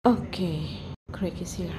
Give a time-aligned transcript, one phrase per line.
[0.00, 0.80] Okay,
[1.12, 1.76] Craig is here.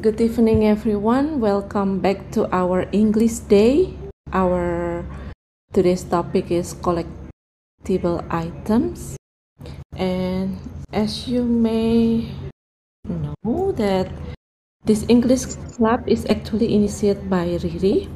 [0.00, 1.36] Good evening, everyone.
[1.36, 3.92] Welcome back to our English day.
[4.32, 5.04] Our
[5.76, 9.20] today's topic is collectible items,
[9.92, 10.56] and
[10.88, 12.32] as you may
[13.12, 14.08] know, that
[14.88, 15.44] this English
[15.76, 18.08] club is actually initiated by Riri,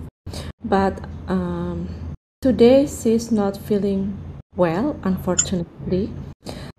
[0.64, 0.96] but
[1.28, 1.84] um,
[2.40, 4.16] today she's not feeling
[4.56, 6.08] well, unfortunately.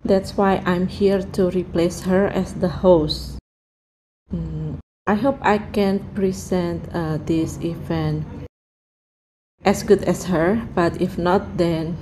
[0.04, 3.38] That's why I'm here to replace her as the host.
[4.32, 8.24] Mm, I hope I can present uh, this event
[9.64, 11.96] as good as her, but if not, then,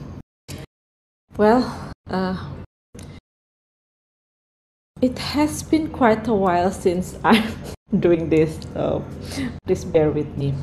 [1.37, 2.39] well, uh,
[5.03, 7.51] it has been quite a while since I'm
[7.99, 9.05] doing this, so
[9.67, 10.55] please bear with me.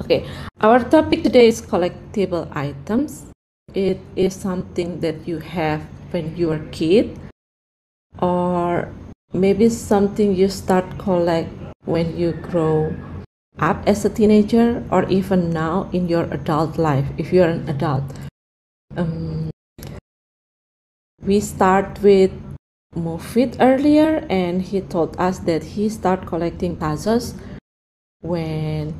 [0.00, 0.26] Okay,
[0.60, 3.26] our topic today is collectible items.
[3.74, 5.84] It is something that you have
[6.14, 7.18] when you were a kid,
[8.22, 8.88] or
[9.32, 11.50] maybe something you start collect
[11.84, 12.94] when you grow
[13.58, 18.04] up as a teenager, or even now in your adult life if you're an adult.
[18.96, 19.50] Um,
[21.20, 22.30] we start with
[22.94, 27.34] Mufid earlier, and he told us that he start collecting puzzles
[28.22, 28.94] when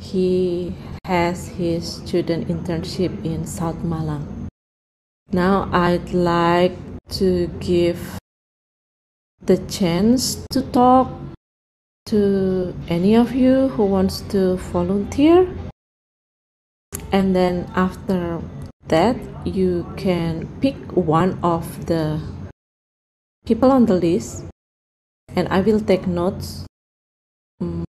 [0.00, 0.72] he
[1.04, 4.37] has his student internship in South Malang.
[5.30, 6.72] Now I'd like
[7.20, 8.18] to give
[9.42, 11.12] the chance to talk
[12.06, 15.46] to any of you who wants to volunteer
[17.12, 18.40] and then after
[18.86, 22.20] that you can pick one of the
[23.44, 24.44] people on the list
[25.36, 26.64] and I will take notes
[27.60, 27.84] um,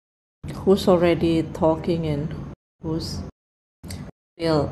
[0.63, 2.33] who's already talking and
[2.81, 3.19] who's
[4.37, 4.71] still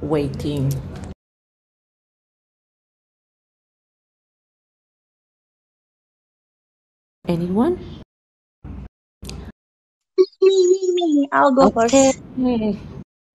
[0.00, 0.70] waiting.
[7.26, 7.80] Anyone?
[10.42, 11.28] Me, me, me.
[11.32, 11.72] I'll go Okay.
[11.74, 12.20] first.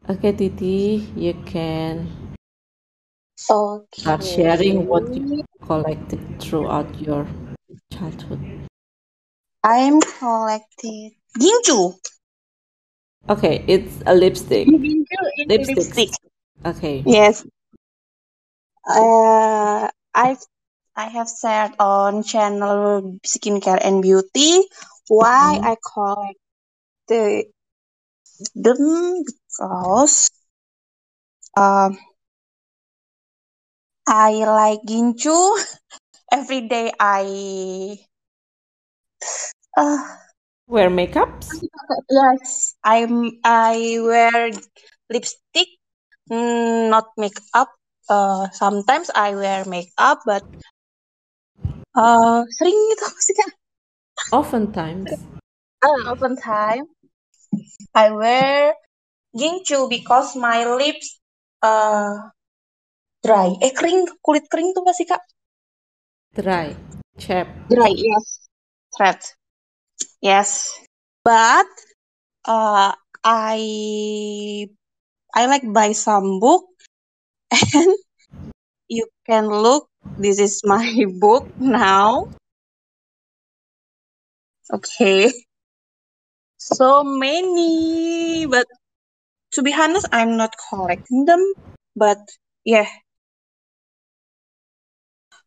[0.09, 2.07] Okay, Titi, you can
[3.49, 4.01] Okay.
[4.01, 7.27] start sharing what you collected throughout your
[7.93, 8.39] childhood.
[9.63, 11.95] I'm collecting ginju.
[13.29, 14.67] Okay, it's a lipstick.
[14.67, 15.67] Ginju in Lipsticks.
[15.67, 16.09] lipstick.
[16.65, 17.03] Okay.
[17.05, 17.45] Yes.
[18.87, 20.43] Uh, I've
[20.95, 24.61] I have said on channel skincare and beauty
[25.07, 25.63] why Mhm.
[25.63, 26.39] I collect
[27.07, 27.45] the
[28.55, 30.29] them because
[31.57, 31.97] um
[34.07, 35.37] I like ginju.
[36.31, 37.99] Every day I
[39.77, 39.97] uh
[40.67, 41.63] Wear makeups?
[42.09, 44.51] yes I'm I wear
[45.09, 45.69] lipstick
[46.31, 47.69] Mm, not makeup.
[48.09, 50.43] Uh, sometimes I wear makeup, but
[51.99, 53.51] uh, sering gitu sih kak.
[54.31, 55.11] Oftentimes.
[55.79, 56.83] Uh, often time
[57.95, 58.75] I wear
[59.31, 61.19] ginju because my lips
[61.63, 62.31] uh
[63.23, 63.51] dry.
[63.59, 65.23] Eh kering, kulit kering tuh pasti kak.
[66.35, 66.71] Dry.
[67.19, 67.51] Chap.
[67.67, 68.47] Dry, yes.
[68.95, 69.19] Thread,
[70.23, 70.63] yes.
[71.21, 71.67] But
[72.47, 73.59] uh, I
[75.35, 76.63] I like buy some book
[77.75, 77.91] and
[78.87, 79.91] you can look.
[80.17, 82.29] This is my book now.
[84.71, 85.31] Okay.
[86.57, 88.67] So many, but
[89.53, 91.53] to be honest, I'm not collecting them.
[91.95, 92.19] But
[92.65, 92.87] yeah,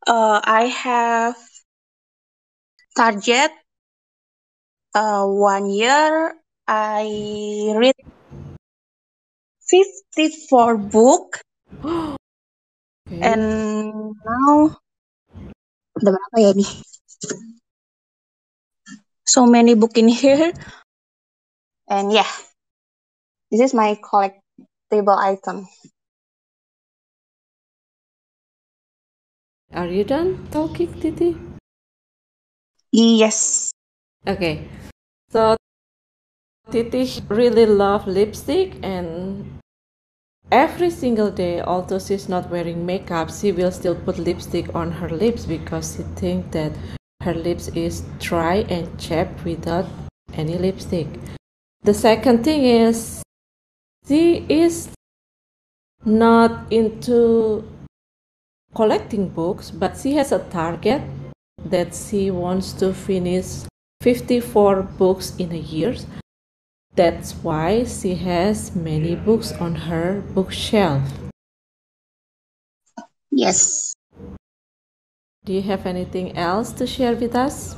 [0.06, 1.36] uh, I have
[2.96, 3.50] target.
[4.94, 6.34] Uh, one year
[6.68, 7.94] I read
[9.68, 11.40] 54 book,
[13.12, 13.20] Okay.
[13.20, 13.44] and
[14.16, 14.72] now
[16.00, 16.72] ada berapa ya nih?
[19.28, 20.56] So many book in here,
[21.92, 22.28] and yeah,
[23.52, 25.68] this is my collectible item.
[29.72, 31.36] Are you done talking, Titi?
[32.92, 33.72] Yes,
[34.26, 34.68] Okay.
[35.30, 35.56] So
[36.70, 39.58] Titi really love lipstick and
[40.52, 45.08] every single day, although she's not wearing makeup, she will still put lipstick on her
[45.08, 46.72] lips because she thinks that
[47.22, 49.86] her lips is dry and chapped without
[50.34, 51.08] any lipstick.
[51.82, 53.22] The second thing is
[54.06, 54.90] she is
[56.04, 57.64] not into
[58.74, 61.02] collecting books, but she has a target
[61.64, 63.64] that she wants to finish
[64.02, 65.94] 54 books in a year.
[66.94, 71.00] That's why she has many books on her bookshelf.
[73.32, 73.94] yes.
[75.44, 77.76] Do you have anything else to share with us?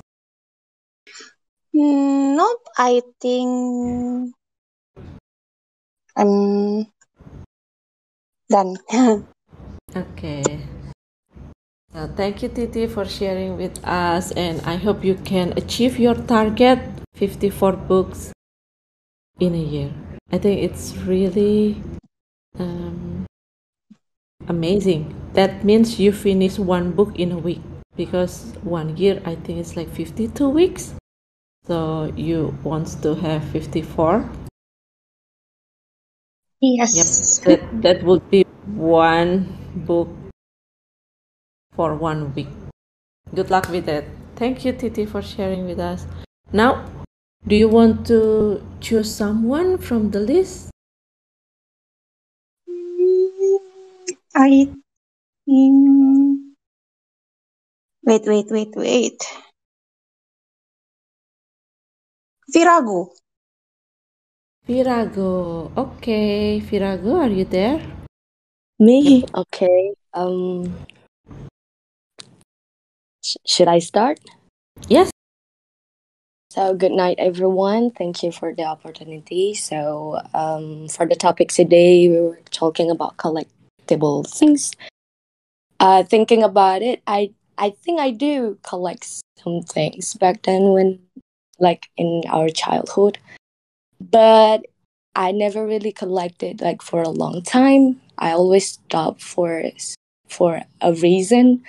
[1.71, 4.35] Mm, nope, I think
[6.17, 6.87] I'm
[8.51, 8.77] done.
[9.95, 10.43] Okay.
[11.95, 16.19] So thank you, Titi, for sharing with us, and I hope you can achieve your
[16.19, 16.83] target
[17.15, 18.34] 54 books
[19.41, 19.93] in a year.
[20.33, 21.83] I think it's really
[22.59, 23.27] um,
[24.49, 25.15] amazing.
[25.35, 27.63] That means you finish one book in a week
[27.97, 30.95] because one year I think it's like 52 weeks.
[31.67, 34.29] So you want to have 54
[36.61, 37.43] yes.
[37.47, 40.09] Yep, that that would be one book
[41.73, 42.49] for one week.
[43.35, 44.05] Good luck with that.
[44.37, 46.07] Thank you, Titi, for sharing with us.
[46.53, 46.85] Now,
[47.47, 50.71] do you want to choose someone from the list?
[54.35, 54.69] I
[55.47, 56.57] think.
[58.07, 59.19] Wait, wait, wait, wait.
[62.49, 63.13] Virago.
[64.67, 65.71] Virago.
[65.77, 67.81] Okay, Virago, are you there?
[68.79, 69.25] Me?
[69.35, 69.95] Okay.
[70.13, 70.87] Um
[73.23, 74.19] sh- should I start?
[74.89, 75.14] Yes.
[76.55, 77.91] So good night everyone.
[77.91, 79.55] Thank you for the opportunity.
[79.55, 84.71] So um for the topic today we were talking about collectible things.
[85.81, 89.03] Uh thinking about it, I I think I do collect
[89.43, 91.01] some things back then when
[91.59, 93.19] like in our childhood.
[93.99, 94.67] But
[95.17, 98.01] I never really collected like for a long time.
[98.17, 99.65] I always stop for
[100.29, 101.65] for a reason.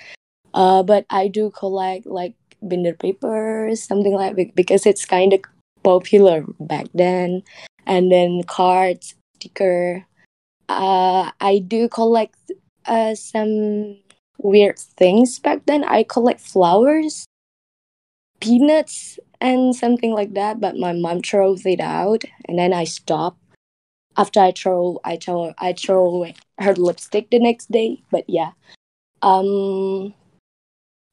[0.54, 2.34] Uh, but I do collect like
[2.68, 5.40] binder papers, something like because it's kind of
[5.82, 7.42] popular back then,
[7.86, 10.04] and then cards, sticker.
[10.68, 12.36] Uh, I do collect
[12.86, 13.98] uh some
[14.38, 15.84] weird things back then.
[15.84, 17.24] I collect flowers,
[18.40, 20.60] peanuts, and something like that.
[20.60, 23.36] But my mom throws it out, and then I stop
[24.16, 26.26] after I throw I throw I throw
[26.58, 28.02] her lipstick the next day.
[28.10, 28.52] But yeah.
[29.22, 30.14] Um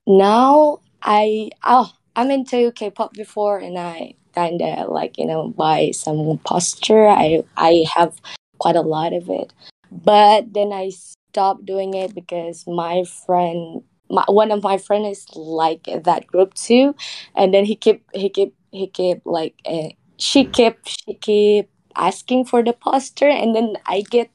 [0.08, 5.92] now I oh I'm into K pop before and I kinda like, you know, buy
[5.92, 7.08] some poster.
[7.08, 8.20] I I have
[8.58, 9.54] quite a lot of it.
[9.92, 15.26] But then I stopped doing it because my friend my, one of my friend is
[15.36, 16.96] like that group too
[17.36, 22.46] and then he kept he kept he kept like uh, she kept she kept asking
[22.46, 24.30] for the poster and then I get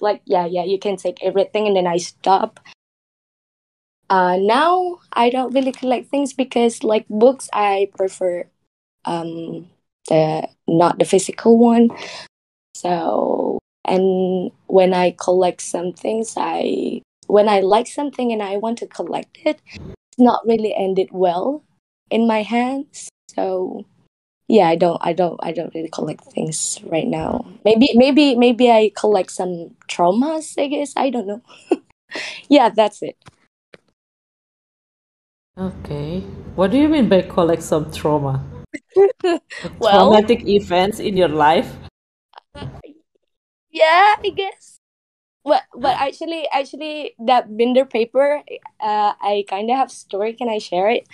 [0.00, 2.60] like yeah yeah you can take everything and then I stop.
[4.08, 8.44] Uh, now I don't really collect things because like books I prefer
[9.04, 9.68] um
[10.08, 11.90] the not the physical one.
[12.74, 18.78] So and when I collect some things I when I like something and I want
[18.78, 21.64] to collect it, it's not really ended well
[22.10, 23.08] in my hands.
[23.34, 23.84] So
[24.48, 28.70] yeah i don't i don't i don't really collect things right now maybe maybe maybe
[28.70, 31.42] i collect some traumas i guess i don't know
[32.48, 33.16] yeah that's it
[35.58, 36.20] Okay.
[36.54, 38.44] What do you mean by collect some trauma?
[39.80, 41.72] well Traumatic events in your life?
[43.70, 44.80] yeah i guess
[45.44, 48.42] well but actually actually that binder paper
[48.80, 51.06] uh i kind of have story can i share it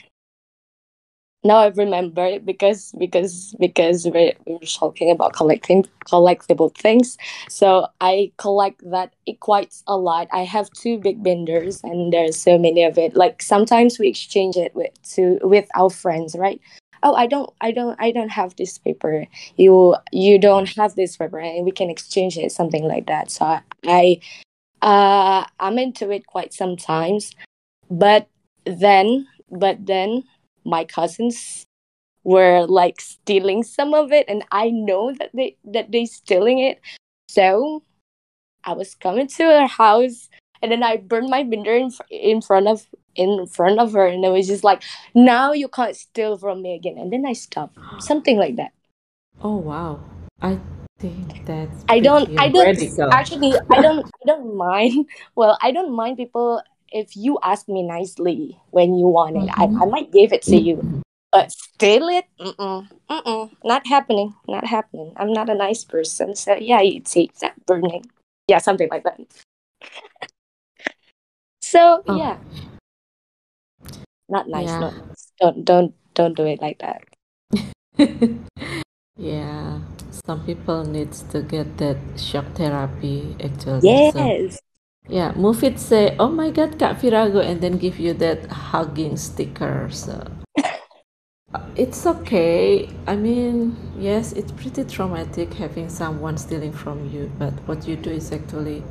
[1.44, 7.18] now I remember it because because because we're, we're talking about collecting collectible things.
[7.49, 10.28] So I collect that quite a lot.
[10.32, 13.16] I have two big binders, and there's so many of it.
[13.16, 16.61] Like sometimes we exchange it with to with our friends, right?
[17.04, 19.26] Oh, I don't, I don't, I don't have this paper.
[19.56, 23.30] You you don't have this paper, and we can exchange it, something like that.
[23.30, 24.20] So I, I
[24.82, 27.34] uh, I'm into it quite sometimes,
[27.90, 28.28] but
[28.64, 30.25] then but then
[30.64, 31.64] my cousins
[32.25, 36.81] were like stealing some of it and i know that they that they stealing it.
[37.28, 37.83] So
[38.64, 40.28] i was coming to her house
[40.61, 44.25] and then i burned my binder in, in front of in front of her and
[44.25, 44.83] it was just like
[45.14, 46.99] now you can't steal from me again.
[46.99, 47.76] And then i stopped.
[48.00, 48.73] Something like that.
[49.42, 50.00] Oh wow.
[50.40, 50.59] I
[50.99, 53.12] think that's i don't i don't radical.
[53.12, 55.07] actually i don't i don't mind.
[55.35, 59.64] Well i don't mind people if you ask me nicely when you want it I,
[59.64, 59.90] I mm-hmm.
[59.90, 61.00] might give it to you mm-hmm.
[61.30, 66.54] but steal it mm-mm, mm-mm, not happening not happening i'm not a nice person so
[66.54, 68.04] yeah you take that burning
[68.49, 69.20] yeah something like that
[71.62, 72.16] so Oh.
[72.16, 72.37] yeah
[74.28, 74.80] not nice Yeah.
[74.80, 75.32] not nice.
[75.40, 77.02] don't don't don't do it like that
[79.16, 79.80] yeah.
[80.26, 84.11] Some people needs to get that shock therapy actually.
[84.11, 84.49] So
[85.09, 89.88] Yeah, Mufid say, "Oh my God, Kak Virago," and then give you that hugging sticker.
[89.90, 90.23] So
[91.76, 92.88] it's okay.
[93.06, 98.11] I mean, yes, it's pretty traumatic having someone stealing from you, but what you do
[98.11, 98.82] is actually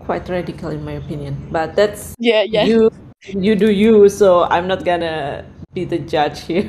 [0.00, 1.36] quite radical in my opinion.
[1.50, 2.64] But that's Yeah, yeah.
[2.64, 2.90] you
[3.26, 5.44] you do you, so I'm not gonna
[5.74, 6.68] be the judge here.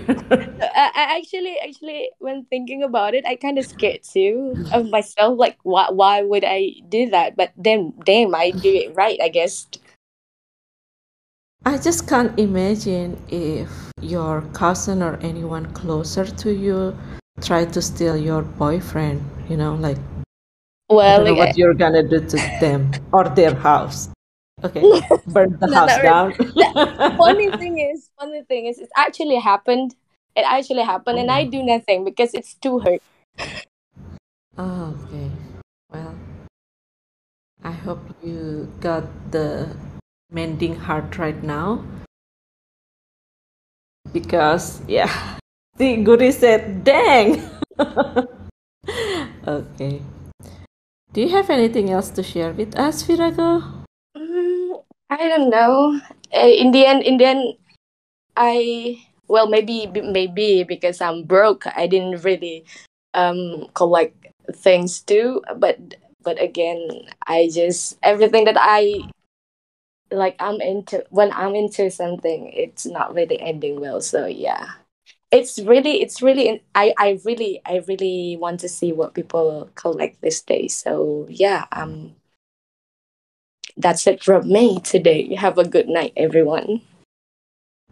[0.61, 5.37] I, I actually actually when thinking about it, I kind of scared too of myself.
[5.37, 7.35] Like, why why would I do that?
[7.35, 9.19] But then, damn, I do it right.
[9.21, 9.67] I guess.
[11.65, 13.69] I just can't imagine if
[14.01, 16.97] your cousin or anyone closer to you
[17.41, 21.73] try to steal your boyfriend, you know, like I Well, don't know like, what you're
[21.73, 24.09] gonna do to them or their house.
[24.63, 24.81] Okay,
[25.27, 26.33] burn the No, house not down.
[27.17, 29.95] funny thing is, funny thing is, it actually happened.
[30.35, 31.49] It actually happened, and I oh.
[31.49, 33.01] do nothing because it's too hurt.
[34.57, 35.31] Oh, okay.
[35.91, 36.15] Well,
[37.63, 39.75] I hope you got the
[40.29, 41.83] mending heart right now.
[44.11, 45.37] Because, yeah,
[45.77, 47.47] see, Guri said, dang!
[49.47, 50.01] okay.
[51.13, 53.78] Do you have anything else to share with us, Virago?
[55.09, 55.99] I don't know.
[56.33, 57.53] Uh, in the end, in the end,
[58.37, 62.65] I well maybe maybe because I'm broke, I didn't really
[63.13, 65.43] um collect things too.
[65.57, 69.09] But but again, I just everything that I
[70.11, 74.01] like I'm into when I'm into something, it's not really ending well.
[74.01, 74.69] So yeah.
[75.31, 80.21] It's really it's really I I really I really want to see what people collect
[80.21, 80.77] these days.
[80.77, 82.15] So yeah, um
[83.79, 85.33] that's it from me today.
[85.35, 86.81] Have a good night everyone.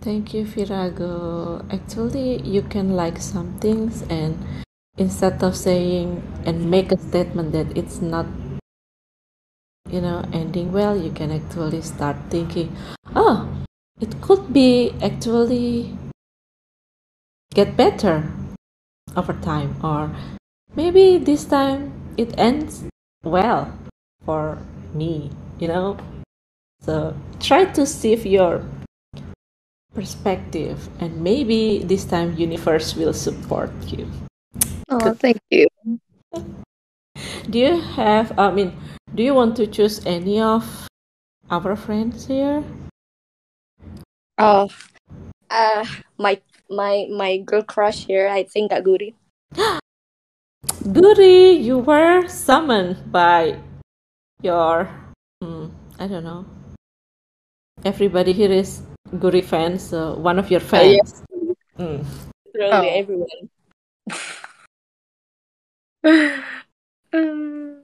[0.02, 1.66] Thank you, Virago.
[1.72, 4.38] Actually, you can like some things and
[4.98, 8.28] instead of saying and make a statement that it's not,
[9.90, 12.76] you know, ending well, you can actually start thinking,
[13.16, 13.50] oh,
[14.00, 15.98] it could be actually
[17.56, 18.30] get better
[19.16, 20.14] over time, or
[20.76, 22.84] maybe this time it ends
[23.24, 23.74] well
[24.28, 24.60] for
[24.94, 25.96] me, you know.
[26.84, 28.60] So try to shift your
[29.96, 34.06] perspective and maybe this time universe will support you
[34.92, 35.66] Oh, thank you.
[37.50, 38.78] do you have i mean
[39.16, 40.62] do you want to choose any of
[41.50, 42.62] our friends here
[44.38, 44.70] Oh,
[45.50, 45.86] uh,
[46.20, 48.28] my my my girl crush here.
[48.30, 49.16] I think that Guri.
[50.94, 53.58] Guri, you were summoned by
[54.44, 54.90] your
[55.42, 55.68] hmm,
[56.00, 56.46] i don't know
[57.86, 58.82] everybody here is
[59.16, 61.24] Guri fans so one of your fans yes.
[61.78, 62.02] Hmm.
[62.54, 63.00] Literally Oh.
[63.02, 63.50] everyone.
[66.04, 66.44] Mm.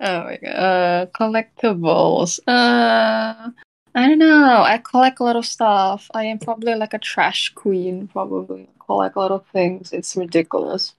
[0.00, 0.48] oh my god.
[0.48, 2.38] Uh, collectibles.
[2.46, 3.50] Uh,
[3.94, 4.62] I don't know.
[4.62, 6.08] I collect a lot of stuff.
[6.14, 8.68] I am probably like a trash queen, probably.
[8.78, 9.92] Collect a lot of things.
[9.92, 10.94] It's ridiculous.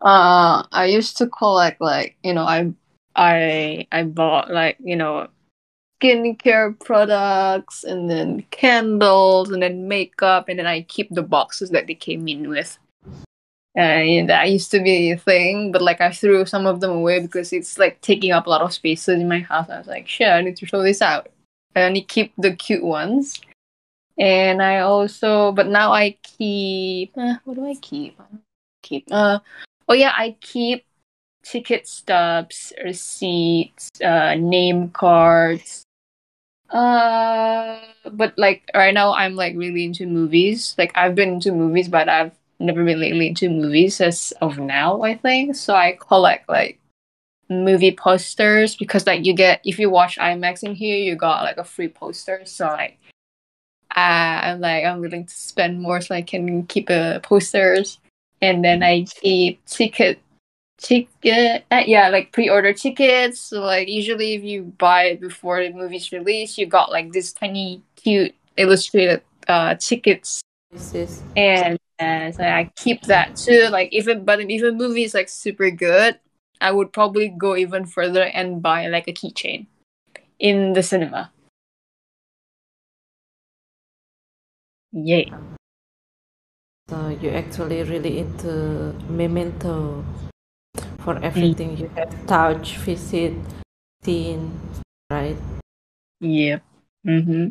[0.00, 2.72] Uh, I used to collect like, you know, I
[3.16, 5.28] I I bought like, you know,
[6.00, 11.86] skincare products and then candles and then makeup and then I keep the boxes that
[11.86, 12.78] they came in with.
[13.76, 17.20] And that used to be a thing, but like I threw some of them away
[17.20, 19.68] because it's like taking up a lot of spaces in my house.
[19.68, 21.28] I was like, shit, I need to throw this out.
[21.74, 23.40] I only keep the cute ones.
[24.16, 28.20] And I also, but now I keep, uh, what do I keep?
[28.20, 28.24] I
[28.82, 29.40] keep, uh,
[29.88, 30.84] oh yeah, I keep
[31.44, 35.84] ticket stubs, receipts, uh, name cards.
[36.70, 37.80] Uh,
[38.12, 40.74] but like right now, I'm like really into movies.
[40.76, 45.02] Like I've been into movies, but I've never been lately into movies as of now.
[45.02, 45.74] I think so.
[45.74, 46.80] I collect like
[47.48, 51.58] movie posters because like you get if you watch IMAX in here, you got like
[51.58, 52.42] a free poster.
[52.44, 52.98] So like,
[53.90, 57.98] I'm like I'm willing to spend more so I can keep uh, posters,
[58.40, 60.18] and then I keep ticket
[60.78, 65.72] ticket uh, yeah like pre-order tickets so like usually if you buy it before the
[65.72, 70.40] movie's release you got like this tiny cute illustrated uh tickets
[70.72, 73.68] this is and uh, so I keep that too.
[73.70, 76.18] Like even but if a movie is like super good,
[76.60, 79.66] I would probably go even further and buy like a keychain
[80.38, 81.30] in the cinema.
[84.92, 85.30] Yay!
[86.88, 90.04] so you're actually really into memento
[91.04, 93.34] for everything you have touch visit
[94.02, 94.52] seen
[95.10, 95.36] right
[96.20, 96.62] Yep.
[97.06, 97.48] Mm-hmm.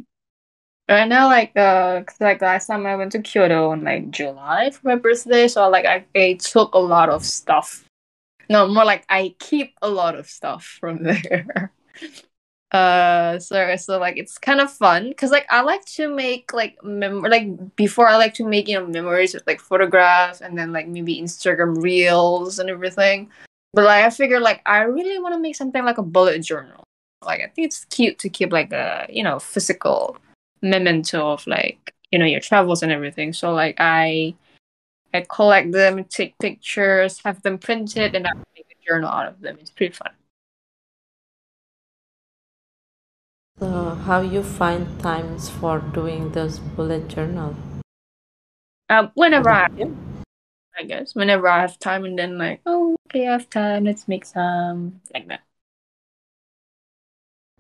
[0.90, 4.72] Right now, like uh, 'cause, like last time I went to Kyoto in like July
[4.72, 7.86] for my birthday, so like I, I took a lot of stuff
[8.50, 11.72] no, more like I keep a lot of stuff from there.
[12.74, 16.76] Uh so so like it's kind of fun because like i like to make like
[16.84, 20.74] mem- like before i like to make you know memories with like photographs and then
[20.74, 23.30] like maybe instagram reels and everything.
[23.74, 26.84] But like i figure like i really want to make something like a bullet journal.
[27.24, 30.18] Like i think it's cute to keep like a you know physical
[30.64, 33.34] memento of like you know your travels and everything.
[33.34, 34.34] So like i
[35.14, 39.42] i collect them take pictures have them printed and i make a journal out of
[39.42, 39.58] them.
[39.62, 40.12] It's pretty fun
[43.60, 47.56] So, how you find times for doing this bullet journal?
[48.90, 49.68] uh, whenever I,
[50.78, 54.08] I guess whenever I have time and then like oh okay I have time let's
[54.08, 55.42] make some like that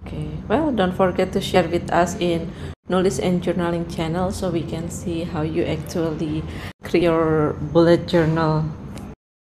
[0.05, 0.29] Okay.
[0.47, 2.51] Well, don't forget to share with us in
[2.89, 6.43] Knowledge and Journaling channel so we can see how you actually
[6.83, 8.65] create your bullet journal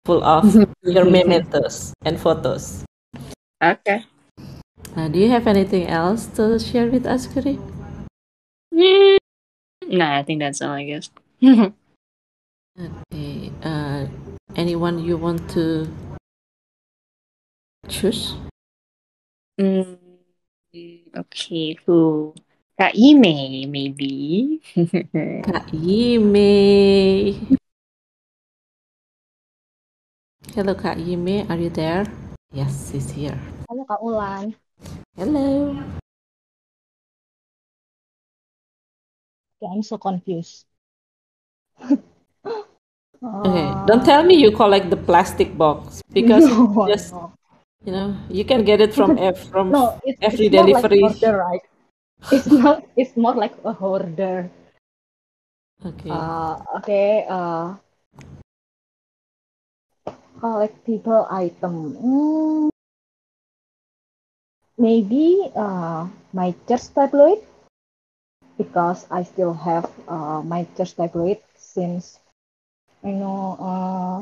[0.06, 0.44] full of
[0.84, 2.84] your mementos and photos.
[3.62, 4.06] okay
[4.96, 7.56] Uh, do you have anything else to share with us, Guri?
[8.74, 9.18] Mm,
[9.88, 11.10] nah I think that's all I guess
[12.80, 13.52] Okay.
[13.64, 14.08] Uh,
[14.56, 15.88] anyone you want to
[17.88, 18.36] choose?
[19.60, 20.00] Mm,
[21.16, 22.34] okay who
[22.80, 24.62] Kak Ime maybe
[25.46, 26.48] Kak Yime.
[30.56, 31.46] Hello, Kak Yime.
[31.50, 32.06] Are you there?
[32.52, 33.38] Yes, she's here.
[33.70, 34.56] Halo Kak Ulan.
[35.22, 35.78] Hello.
[39.62, 40.66] I'm so confused.
[43.22, 47.30] Okay, don't tell me you collect the plastic box because no, just no.
[47.86, 50.90] you know you can get it from F from No, it's, every it's more like
[50.90, 51.06] delivery.
[51.06, 51.62] hoarder, right?
[52.34, 52.82] It's not.
[52.98, 54.50] It's more like a hoarder.
[55.86, 56.10] Okay.
[56.10, 57.30] Uh, okay.
[57.30, 57.78] Uh,
[60.42, 61.94] collectible item.
[62.02, 62.71] Mm,
[64.82, 67.38] maybe uh, my church tabloid
[68.58, 72.18] because I still have uh, my church tabloid since
[73.06, 74.18] you know uh,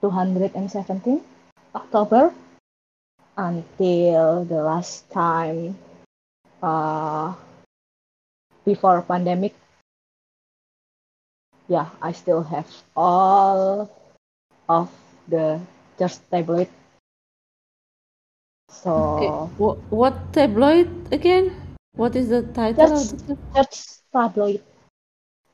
[0.00, 1.20] 217
[1.76, 2.32] October
[3.36, 5.76] until the last time
[6.62, 7.34] uh,
[8.64, 9.52] before pandemic.
[11.68, 13.86] Yeah i still have all
[14.68, 14.90] of
[15.28, 15.60] the
[15.98, 16.66] church tabloid
[18.70, 19.30] so Okay.
[19.58, 21.50] What what tabloid again?
[21.94, 23.26] What is the title of Church.
[23.26, 23.76] the church
[24.12, 24.62] tabloid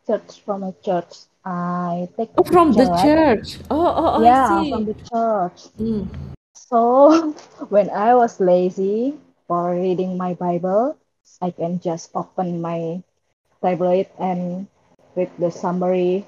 [0.07, 1.13] church from a church
[1.45, 3.03] i take Oh, from the right?
[3.03, 3.59] church.
[3.71, 4.71] Oh, oh, oh, yeah I see.
[4.71, 6.09] from the church Mm.
[6.55, 7.33] so
[7.69, 9.15] when i was lazy
[9.47, 10.97] for reading my bible
[11.41, 13.03] i can just open my
[13.63, 14.67] tabloid and
[15.17, 16.27] read the summary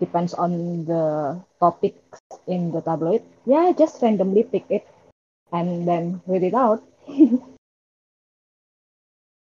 [0.00, 2.19] depends on the topics
[2.50, 4.86] in the tabloid yeah I just randomly pick it
[5.52, 6.82] and then read it out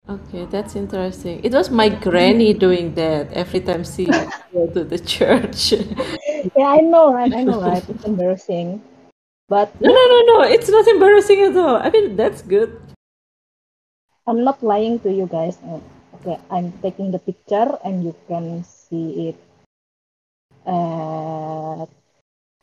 [0.09, 1.43] Okay, that's interesting.
[1.43, 5.73] It was my granny doing that every time she go to the church.
[6.55, 8.81] yeah i know right i know right it's embarrassing
[9.49, 10.37] but No, no, no, no.
[10.47, 11.77] It's not embarrassing at all.
[11.83, 12.71] I mean, that's good.
[14.27, 15.79] i'm not lying to you guys Uh,
[16.19, 19.39] okay i'm taking the picture and you can see it
[20.67, 21.87] at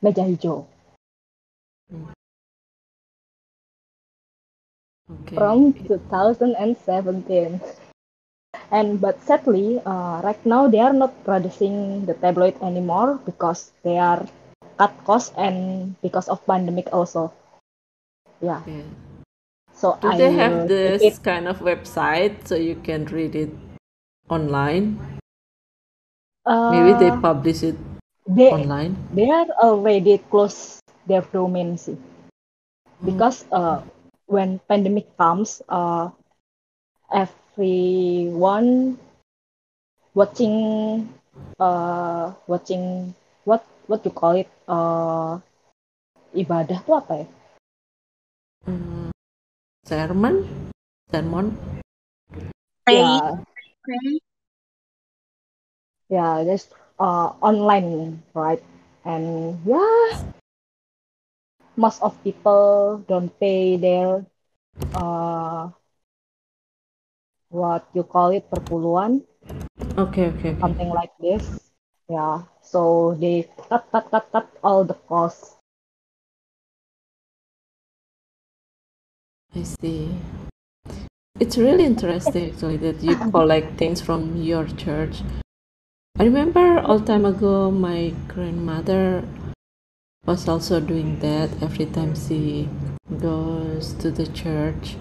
[0.03, 0.57] meja hijau
[5.35, 7.59] from 2017
[8.71, 13.97] and but sadly uh, right now they are not producing the tabloid anymore because they
[13.97, 14.27] are
[14.77, 17.31] cut cost and because of pandemic also
[18.41, 18.83] yeah Okay.
[19.73, 23.49] so Do I they have this it kind of website so you can read it
[24.29, 25.19] online?
[26.67, 27.77] Maybe they uh, publish it
[28.27, 28.95] they online.
[29.13, 31.97] they are already close their domain see.
[33.05, 33.81] because uh,
[34.25, 36.09] when pandemic comes uh,
[37.13, 38.97] everyone
[40.15, 41.09] watching
[41.59, 43.13] uh, watching
[43.45, 45.37] what what you call it uh,
[46.41, 47.27] ibadah tuh apa ya
[48.67, 49.11] Mm,
[49.85, 50.35] sermon?
[51.11, 51.47] Sermon?
[52.85, 53.43] Pray, yeah
[53.83, 54.19] pray.
[56.09, 58.63] yeah just uh, online right
[59.05, 60.23] and yeah
[61.75, 64.25] most of people don't pay their
[64.95, 65.69] uh,
[67.49, 69.21] what you call it perpuluhan
[69.97, 70.61] Okay, okay, okay.
[70.61, 71.71] something like this
[72.09, 75.57] yeah so they cut cut cut cut all the costs
[79.55, 80.09] I see.
[81.39, 85.21] It's really interesting actually that you collect things from your church.
[86.19, 89.25] I remember all time ago my grandmother
[90.27, 92.69] was also doing that every time she
[93.19, 94.95] goes to the church.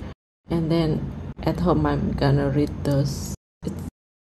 [0.48, 3.34] And then at home I'm gonna read those.
[3.62, 3.76] It's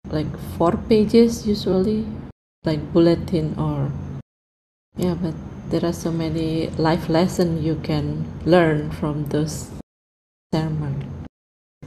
[0.08, 2.04] like four pages usually
[2.64, 3.90] like bulletin or
[4.96, 5.34] yeah but
[5.70, 9.70] there are so many life lessons you can learn from those
[10.52, 11.24] sermon.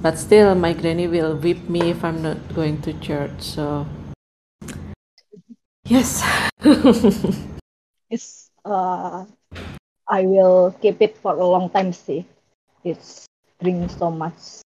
[0.02, 3.86] But still my granny will whip me if i'm not going to church so
[5.90, 6.24] yes
[8.10, 9.26] It's uh,
[10.10, 11.94] I will keep it for a long time.
[11.94, 12.26] See,
[12.84, 13.26] it's
[13.62, 14.62] bring so much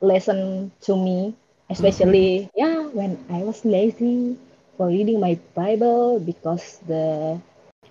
[0.00, 1.34] lesson to me,
[1.70, 4.36] especially yeah when I was lazy
[4.76, 7.40] for reading my Bible because the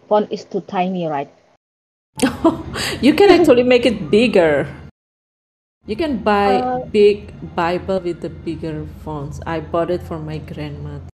[0.08, 1.32] font is too tiny, right?
[3.02, 4.68] you can actually make it bigger
[5.88, 10.38] you can buy Uh, big bible with the bigger fonts i bought it for my
[10.38, 11.11] grandma too.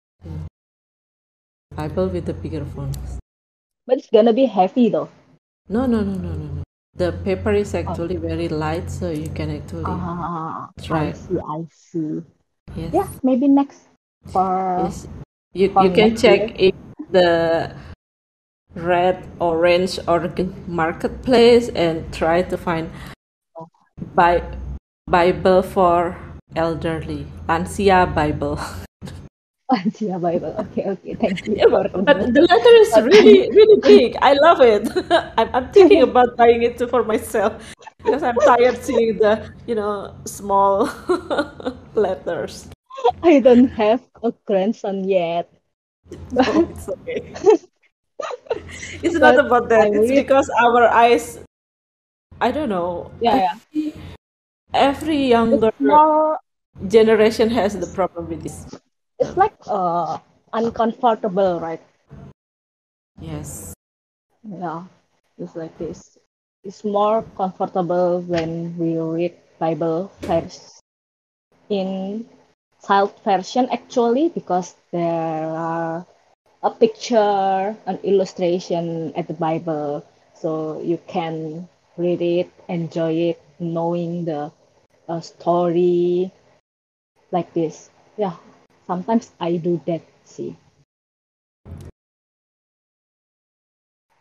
[1.77, 2.97] Bible with the bigger font.
[3.85, 5.09] But it's gonna be heavy though.
[5.69, 6.63] no no no no no no.
[6.97, 11.59] The paper is actually very light so you can actually Ah, try I see, I
[11.69, 12.21] see.
[12.75, 12.93] yes.
[12.93, 13.85] Yeah, maybe next
[14.33, 15.07] for yes.
[15.53, 16.73] You, for you can check year.
[16.73, 16.75] if
[17.11, 17.75] the
[18.75, 20.29] red orange or
[20.67, 22.89] marketplace and try to find
[24.15, 24.43] Bi-
[25.07, 26.17] bible for
[26.55, 27.25] elderly.
[27.47, 28.59] Lansia bible
[29.71, 30.56] Lansia Bible.
[30.71, 31.13] Okay, okay.
[31.15, 31.56] Thank you.
[31.60, 34.15] Yeah, but, but the letter is really really big.
[34.21, 34.88] I love it.
[35.38, 40.15] I'm, I'm thinking about buying it for myself because i'm tired seeing the you know
[40.23, 40.88] small
[41.95, 42.69] letters.
[43.21, 45.51] I don't have a grandson yet,
[46.15, 47.21] oh but it's okay.
[49.03, 51.43] It's not but about I that it's because our eyes
[52.39, 53.12] i don't know.
[53.19, 53.51] Yeah, yeah.
[53.51, 53.93] every,
[54.73, 56.39] every younger small,
[56.88, 58.63] generation has the problem with this
[59.19, 60.17] it's like uh
[60.53, 61.82] uncomfortable, right?
[63.19, 63.73] yes
[64.43, 64.84] Yeah,
[65.38, 66.17] it's like this.
[66.63, 70.80] It's more comfortable when we read Bible first
[71.69, 72.27] in
[72.86, 76.06] child version actually because there are
[76.63, 80.03] a picture, an illustration at the Bible,
[80.34, 84.51] so you can read it, enjoy it, knowing the
[85.08, 86.32] uh, story
[87.32, 87.89] like this.
[88.17, 88.36] Yeah,
[88.88, 90.02] sometimes I do that.
[90.23, 90.56] See,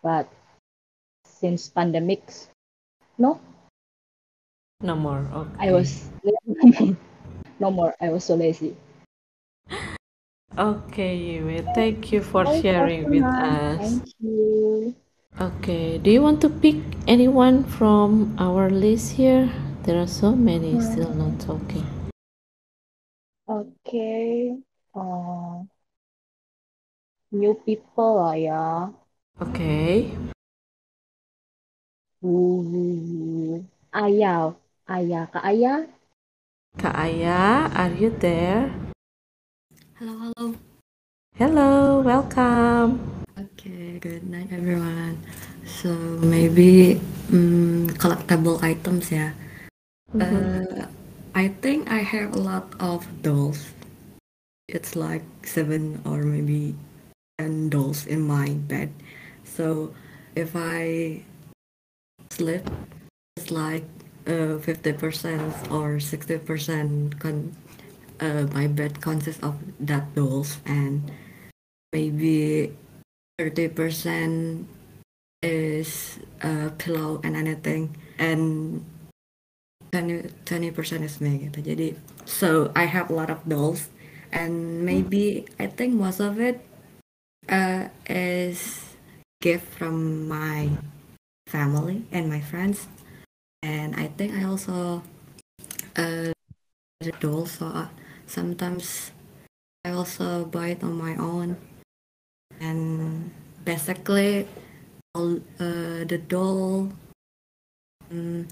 [0.03, 0.29] but
[1.25, 2.49] since pandemics,
[3.19, 3.41] no,
[4.83, 5.25] no more
[5.59, 6.11] I was
[7.61, 7.95] no more.
[8.01, 8.77] I was so lazy.
[10.59, 14.95] okay Yue, thank you for Bye, sharing with us Thank you.
[15.39, 16.77] Okay, do you want to pick
[17.07, 19.53] anyone from our list here?
[19.83, 21.85] There are so many still not talking.
[23.47, 24.59] Okay.
[24.95, 25.63] Uh,
[27.31, 28.91] new people lah ya.
[29.39, 30.11] Okay,
[32.25, 33.63] Uh,
[33.95, 34.57] Ayah,
[34.91, 35.87] Ayah, Kak Ayah.
[36.75, 38.73] Kak Aya, are you there?
[40.01, 40.47] Hello, hello.
[41.37, 42.99] Hello, welcome.
[43.37, 45.21] Okay, good night everyone.
[45.69, 45.93] So
[46.25, 46.99] maybe
[47.31, 49.37] mm, collectible items ya.
[50.17, 50.89] Uh,
[51.37, 53.69] I think I have a lot of dolls.
[54.73, 56.73] It's like seven or maybe
[57.37, 58.89] ten dolls in my bed.
[59.45, 59.93] So
[60.33, 61.21] if I
[62.33, 62.65] sleep,
[63.37, 63.85] it's like
[64.25, 67.53] uh, 50% or 60% con-
[68.19, 71.13] uh, my bed consists of that dolls and
[71.93, 72.73] maybe
[73.39, 74.65] 30%
[75.43, 78.81] is uh, pillow and anything and
[79.93, 81.89] 20 percent is me gitu jadi
[82.27, 83.89] so I have a lot of dolls
[84.33, 86.61] and maybe I think most of it
[87.49, 88.87] uh, is
[89.41, 90.71] gift from my
[91.47, 92.87] family and my friends.
[93.63, 95.03] And I think I also
[95.97, 96.33] uh,
[97.01, 97.89] the dolls so uh,
[98.27, 99.11] sometimes
[99.85, 101.57] I also buy it on my own.
[102.61, 103.31] And
[103.65, 104.49] basically
[105.15, 106.93] all uh, the doll
[108.11, 108.49] um,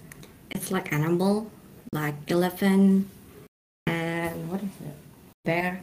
[0.54, 1.50] it's like animal
[1.92, 3.06] like elephant
[3.86, 4.96] and what is it
[5.44, 5.82] bear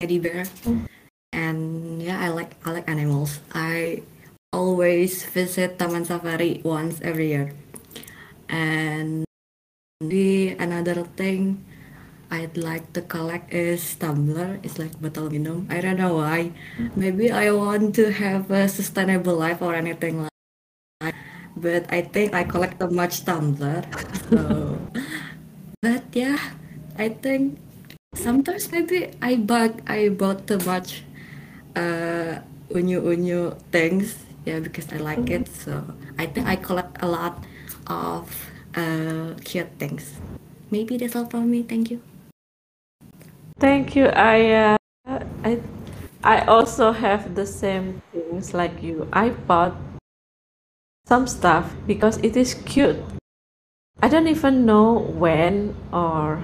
[0.00, 0.46] teddy bear
[1.32, 4.02] and yeah i like i like animals i
[4.52, 7.52] always visit taman safari once every year
[8.48, 9.26] and
[10.00, 11.64] the another thing
[12.30, 14.58] I'd like to collect is tumbler.
[14.62, 15.70] It's like bottle minum.
[15.70, 16.50] I don't know why.
[16.98, 20.35] Maybe I want to have a sustainable life or anything like.
[21.56, 23.82] But I think I collect too much tumbler.
[24.28, 24.78] So,
[25.82, 26.38] but yeah,
[26.98, 27.58] I think
[28.14, 31.04] sometimes maybe I bought I bought too much
[31.76, 32.40] uh
[32.72, 35.84] unyu unyu things yeah because I like it so
[36.18, 37.44] I think I collect a lot
[37.86, 38.32] of
[38.74, 40.16] uh cute things
[40.72, 42.00] maybe that's all from me thank you
[43.58, 44.06] Thank you.
[44.12, 44.76] I
[45.08, 45.60] uh, I
[46.22, 49.08] I also have the same things like you.
[49.12, 49.72] I bought
[51.06, 52.98] some stuff because it is cute.
[54.02, 56.42] I don't even know when or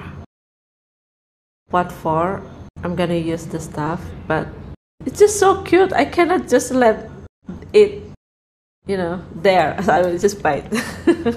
[1.71, 2.41] what for
[2.83, 4.49] I'm gonna use the stuff, but
[5.05, 5.93] it's just so cute.
[5.93, 7.11] I cannot just let
[7.73, 8.03] it,
[8.87, 9.77] you know, there.
[9.91, 11.37] I will just buy it.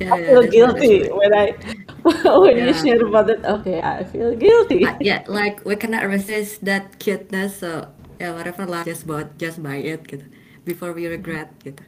[0.00, 1.54] Yeah, I feel guilty when I
[2.42, 3.44] when you share about it.
[3.44, 4.82] Okay, I feel guilty.
[4.82, 7.86] Uh, yeah like we cannot resist that cuteness so
[8.18, 10.26] yeah whatever lah just bought just buy it gitu
[10.66, 11.84] before we regret gitu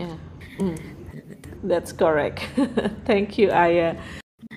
[0.00, 0.16] Yeah,
[0.58, 0.78] mm,
[1.62, 2.40] that's correct.
[3.04, 3.96] Thank you, Aya.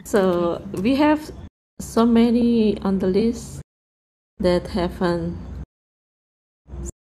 [0.05, 1.19] So we have
[1.79, 3.61] so many on the list
[4.39, 5.37] that haven't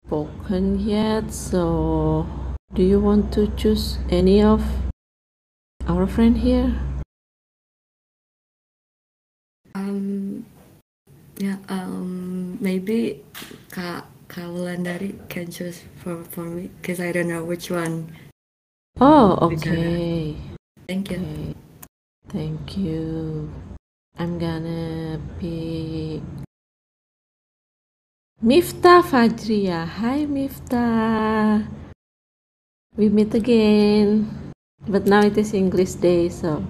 [0.07, 1.33] spoken yet.
[1.33, 2.27] So,
[2.75, 4.63] do you want to choose any of
[5.89, 6.71] our friend here?
[9.75, 10.45] um
[11.39, 13.23] yeah um maybe
[13.71, 18.11] kak kak Wulandari can choose for for me because I don't know which one
[19.01, 20.35] Oh, okay.
[20.89, 21.55] thank you Okay.
[22.29, 23.47] Thank you.
[24.19, 26.21] I'm gonna be
[28.43, 29.87] Miftah Fajria.
[29.87, 31.63] Hi, Miftah.
[32.99, 34.27] We meet again.
[34.83, 36.67] But now it is English day, so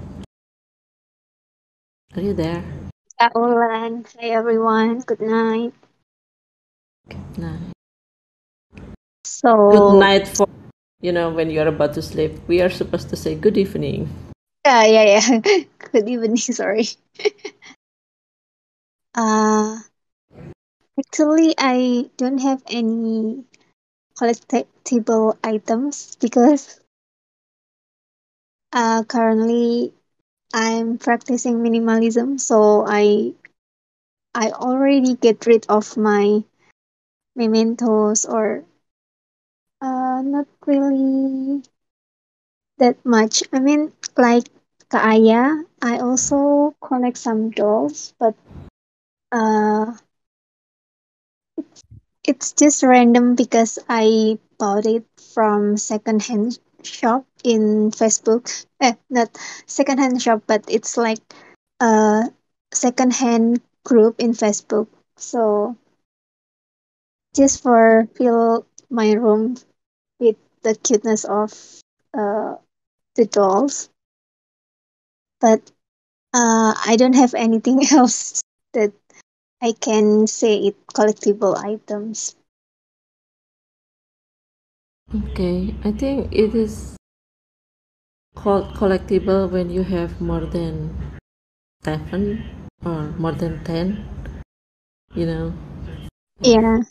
[2.13, 2.61] are you there?
[3.17, 4.05] Kak Ulan.
[4.21, 5.01] Hi everyone.
[5.01, 5.73] Good night.
[7.09, 7.73] Good night.
[9.25, 10.45] So good night for
[11.01, 12.33] you know when you're about to sleep.
[12.49, 14.09] We are supposed to say good evening.
[14.65, 15.65] yeah, yeah, yeah.
[15.93, 16.37] Good evening.
[16.37, 16.87] Sorry.
[19.15, 19.79] Uh,
[20.99, 23.45] actually, I don't have any
[24.19, 26.81] collectible items because
[28.73, 29.93] uh currently
[30.55, 33.35] I'm practicing minimalism, so I
[34.35, 36.45] I already get rid of my
[37.37, 38.65] mementos or
[40.19, 41.63] uh not really
[42.79, 43.43] that much.
[43.53, 44.45] I mean, like
[44.91, 48.35] Kak Aya, I also collect some dolls, but
[49.33, 49.93] uh,
[52.25, 55.05] it's just random because I bought it
[55.35, 58.67] from secondhand shop in Facebook.
[58.81, 59.31] Eh, not
[59.67, 61.21] secondhand shop, but it's like
[61.81, 62.25] a
[62.73, 64.89] secondhand group in Facebook.
[65.17, 65.77] So
[67.35, 69.57] just for fill my room
[70.19, 71.53] with the cuteness of
[72.15, 72.57] uh
[73.17, 73.89] the dolls.
[75.41, 75.73] But
[76.33, 78.93] Uh, I don't have anything else that
[79.63, 82.35] I can say it collectible items.
[85.15, 86.97] Okay, I think it is
[88.35, 90.95] called collectible when you have more than
[91.85, 92.45] seven
[92.85, 94.05] or more than ten.
[95.15, 95.53] You know,
[96.41, 96.83] Yeah,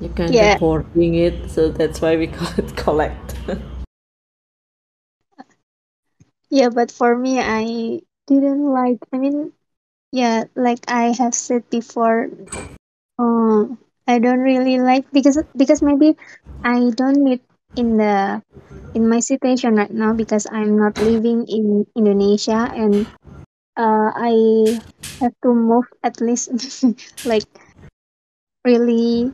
[0.00, 0.54] you can yeah.
[0.54, 3.36] of hoarding it, so that's why we call it collect.
[6.50, 6.68] yeah.
[6.68, 8.98] But for me, I didn't like.
[9.12, 9.52] I mean,
[10.12, 12.28] yeah, like I have said before,
[13.18, 16.16] um, I don't really like because because maybe
[16.64, 17.40] I don't need
[17.76, 18.42] in the
[18.94, 23.06] in my situation right now because I'm not living in Indonesia and
[23.76, 24.80] uh I
[25.20, 26.50] have to move at least
[27.24, 27.46] like
[28.64, 29.30] really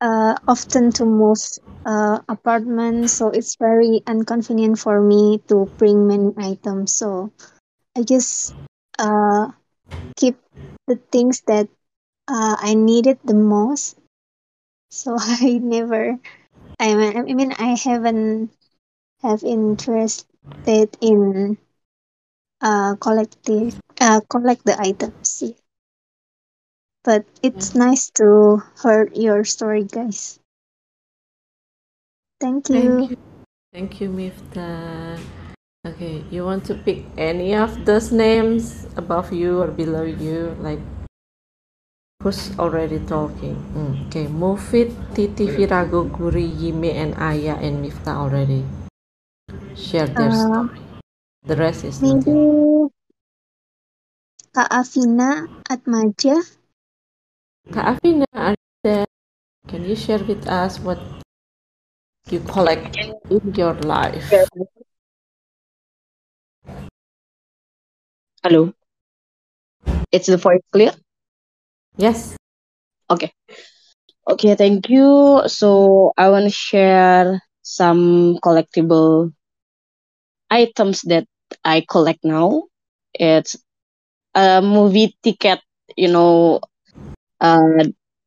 [0.00, 1.38] uh, often to move
[1.84, 6.94] uh, apartments, so it's very inconvenient for me to bring many items.
[6.94, 7.32] So
[7.96, 8.54] I just
[8.98, 9.50] uh,
[10.16, 10.36] keep
[10.86, 11.68] the things that
[12.28, 13.96] uh, I needed the most.
[14.90, 16.18] So I never,
[16.80, 18.50] I mean, I mean, I haven't
[19.22, 21.58] have interested in
[22.60, 25.42] uh, collective uh, collect the items.
[25.42, 25.54] Yeah.
[27.06, 30.40] But it's nice to hear your story, guys.
[32.42, 33.14] Thank Thank you.
[33.14, 33.16] you.
[33.72, 35.22] Thank you, Miftah.
[35.86, 40.58] Okay, you want to pick any of those names above you or below you?
[40.58, 40.82] Like,
[42.26, 43.54] who's already talking?
[43.78, 48.66] Mm, okay, Mufid, Titi, Virago, Guri, Yime, and Aya, and Miftah already
[49.78, 50.82] share their Uh, story.
[51.46, 52.90] The rest is maybe until
[54.50, 56.34] Kak Afina Atmaja.
[56.34, 56.65] Kak
[57.72, 59.06] Afina, there?
[59.66, 61.00] Can you share with us what
[62.30, 62.96] you collect
[63.30, 64.32] in your life?
[68.42, 68.72] Hello.
[70.12, 70.92] It's the voice clear?
[71.96, 72.36] Yes.
[73.10, 73.32] Okay.
[74.28, 75.42] Okay, thank you.
[75.46, 79.32] So I want to share some collectible
[80.50, 81.26] items that
[81.64, 82.64] I collect now.
[83.12, 83.56] It's
[84.34, 85.60] a movie ticket,
[85.96, 86.60] you know,
[87.40, 87.84] uh,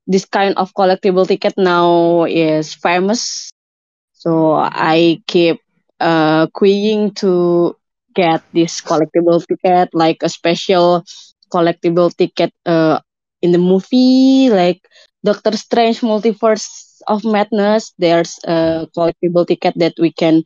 [0.08, 3.52] this kind of collectible ticket now is famous.
[4.14, 5.60] So I keep
[6.00, 7.76] uh, queuing to
[8.16, 11.04] get this collectible ticket, like a special
[11.54, 13.00] collectible ticket uh,
[13.42, 14.82] in the movie, like
[15.24, 17.94] Doctor Strange Multiverse of Madness.
[17.98, 20.44] There's a collectible ticket that we can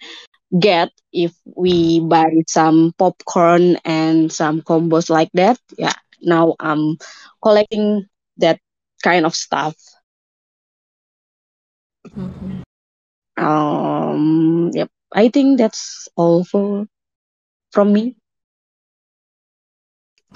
[0.59, 5.57] get if we buy some popcorn and some combos like that.
[5.77, 6.97] Yeah, now I'm
[7.43, 8.05] collecting
[8.37, 8.59] that
[9.03, 9.75] kind of stuff.
[12.15, 12.63] Mhm.
[13.37, 14.89] Um, yep.
[15.13, 16.85] I think that's all for
[17.71, 18.17] from me.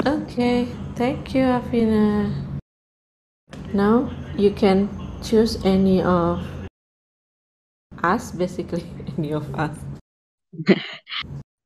[0.06, 2.32] Okay, thank you, Afina.
[3.74, 4.90] Now you can
[5.24, 6.42] choose any of
[8.04, 8.86] us, basically
[9.18, 9.78] any of us.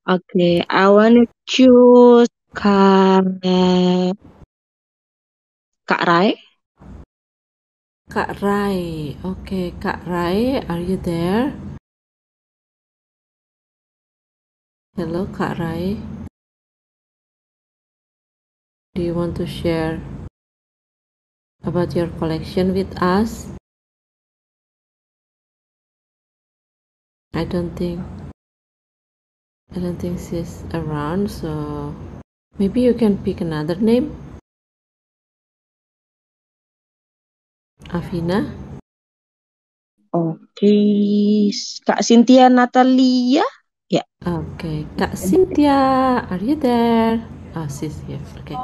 [0.09, 3.23] Okay, I wanna choose Kak
[5.91, 6.39] Kak Rai.
[8.07, 9.11] Kak Rai.
[9.19, 11.51] Okay, Kak Rai, are you there?
[14.95, 15.99] Hello, Kak Rai.
[18.95, 19.99] Do you want to share
[21.67, 23.51] about your collection with us?
[27.35, 27.99] I don't think
[29.75, 31.91] I don't think she's around, so
[32.55, 34.30] maybe you can pick another name.
[37.89, 38.45] Afina?
[40.13, 41.49] Oke,
[41.87, 43.41] Kak Cynthia Natalia.
[43.89, 45.73] Ya, Okay, Kak Cynthia,
[46.29, 47.25] are you there?
[47.55, 48.21] Oh, she's here.
[48.43, 48.55] Okay.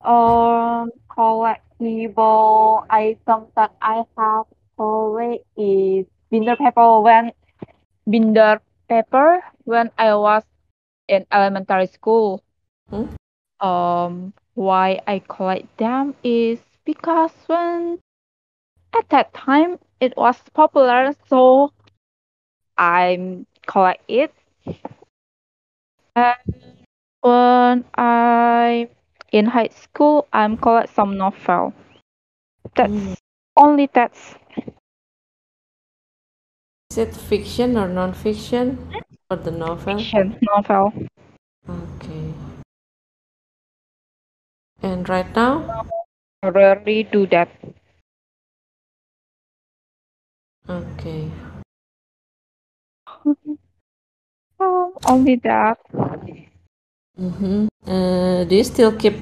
[0.00, 4.46] Um, collectible item that I have
[4.78, 7.34] always is binder paper when
[8.06, 10.46] binder paper when I was
[11.08, 12.42] in elementary school.
[12.90, 13.12] Hmm?
[13.58, 17.98] Um, why I collect them is because when
[18.94, 21.72] at that time it was popular, so
[22.78, 24.32] I collect it.
[26.16, 26.36] And
[27.22, 28.88] when I
[29.32, 31.72] in high school, I'm collect some novel.
[32.76, 33.16] That's Mm.
[33.56, 34.36] only that's
[36.90, 38.78] Is it fiction or non-fiction
[39.28, 39.98] for the novel?
[39.98, 40.92] fiction novel.
[41.68, 42.34] Okay.
[44.82, 45.84] And right now?
[46.54, 47.48] Rarely do that.
[50.68, 51.30] Okay.
[54.60, 55.78] Um, only that.
[57.18, 57.66] Mm-hmm.
[57.86, 59.14] Uh, do you still keep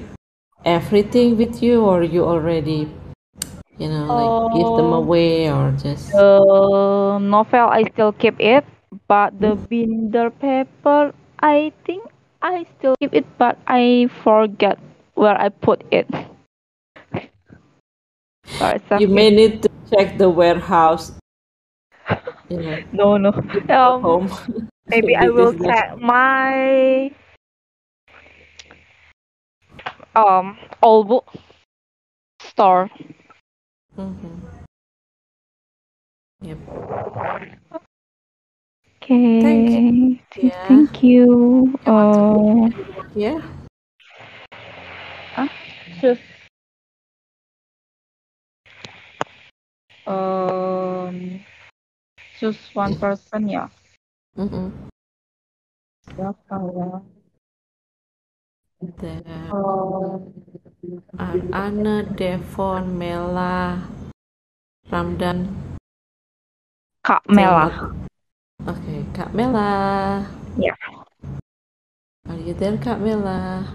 [0.65, 2.89] everything with you, or you already,
[3.77, 6.11] you know, like give them Uh, away, or just?
[6.11, 8.65] the novel I still keep it,
[9.07, 12.03] but the binder paper I think
[12.41, 14.79] I still keep it, but I forget
[15.15, 16.07] where I put it.
[18.99, 21.11] You may need to check the warehouse,
[22.49, 23.31] you know, No, no.
[23.69, 24.29] Um, home.
[24.87, 27.11] maybe I will check my
[30.15, 31.27] um old book
[32.39, 32.89] store.
[33.97, 34.35] Mm-hmm.
[36.41, 36.57] Yep.
[39.03, 39.41] Okay.
[39.41, 40.49] Thank you.
[40.49, 40.67] Yeah.
[40.67, 41.73] Thank you.
[41.85, 42.69] Want to Uh,
[45.35, 45.47] huh?
[46.01, 46.21] Just
[50.07, 51.39] um,
[52.39, 53.67] just one person ya.
[54.37, 54.67] Mm-hmm.
[56.15, 56.89] Siapa ya?
[59.01, 60.35] There Um,
[61.17, 63.81] are Anna, Devon, Mela,
[64.91, 65.47] Ramdan,
[67.01, 67.71] Kak Mela.
[67.71, 67.95] Zelma.
[68.67, 70.27] Okay, Kak Mela.
[70.59, 70.75] Yeah.
[72.29, 73.65] Are you there, Kak Mela?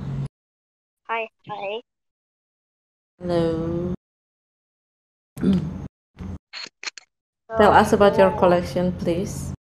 [1.08, 1.80] Hi, hi.
[3.18, 3.94] Hello.
[7.58, 9.52] Tell us about your collection, please.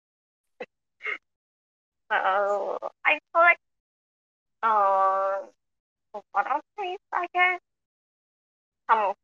[2.09, 3.61] Uh, I collect
[4.61, 5.49] uh
[6.13, 7.59] photo frames, I guess.
[8.89, 9.15] Some of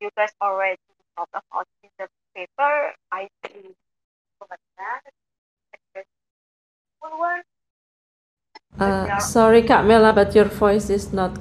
[0.00, 0.80] you guys already
[1.16, 1.66] talked about
[1.98, 2.92] the paper.
[3.12, 3.74] I do
[4.40, 5.02] collect that.
[7.00, 7.42] One one.
[8.78, 11.36] Uh, sorry, Kak Mela, but your voice is not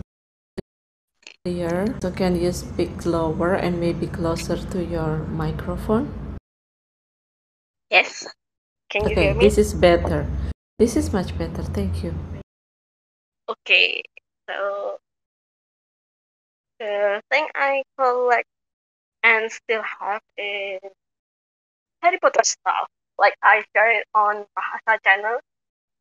[1.44, 1.96] clear.
[2.02, 6.29] So can you speak lower and maybe closer to your microphone?
[8.90, 9.42] Can you Okay, hear me?
[9.42, 10.26] this is better.
[10.78, 11.64] This is much better.
[11.64, 12.14] Thank you.
[13.48, 14.02] Okay.
[14.50, 15.00] So
[16.80, 18.48] the thing I collect
[19.24, 20.80] and still have is
[22.02, 22.88] Harry Potter stuff.
[23.18, 25.40] Like I share it on Bahasa channel.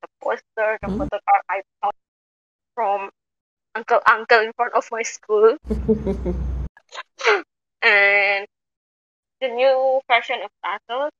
[0.02, 0.98] The poster, the Hmm?
[0.98, 1.94] photocard I bought
[2.74, 3.10] from
[3.74, 5.56] uncle uncle in front of my school,
[7.82, 8.46] and
[9.40, 11.10] the new version of titles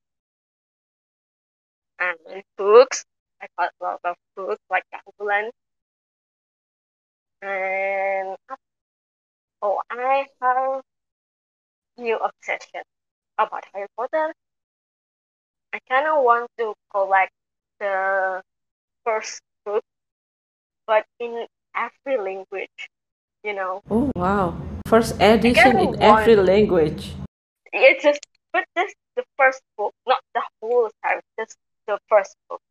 [1.99, 3.05] and books.
[3.41, 5.53] I got a lot of books like Ambulance.
[7.41, 8.35] And
[9.61, 10.81] oh, I have
[11.97, 12.81] new obsession
[13.37, 14.33] about Harry Potter.
[15.73, 17.31] I kind of want to collect
[17.79, 18.41] the
[19.05, 19.83] first book,
[20.87, 21.45] but in
[21.75, 22.89] every language.
[23.43, 24.59] You know, Oh wow.
[24.87, 27.13] First edition in every language.
[27.71, 28.19] it's just
[28.51, 31.55] but this the first book, not the whole series, just
[31.89, 32.61] the first book.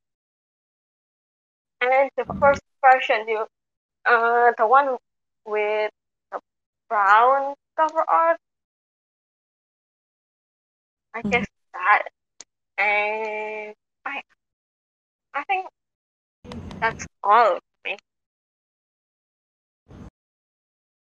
[1.80, 3.46] And the first version, you,
[4.06, 4.96] uh, the one
[5.46, 5.90] with
[6.32, 6.40] the
[6.88, 8.38] brown cover art.
[11.14, 11.30] I Mhm.
[11.30, 12.02] guess that,
[12.78, 14.22] and I,
[15.34, 15.66] I think
[16.80, 17.96] that's all of me.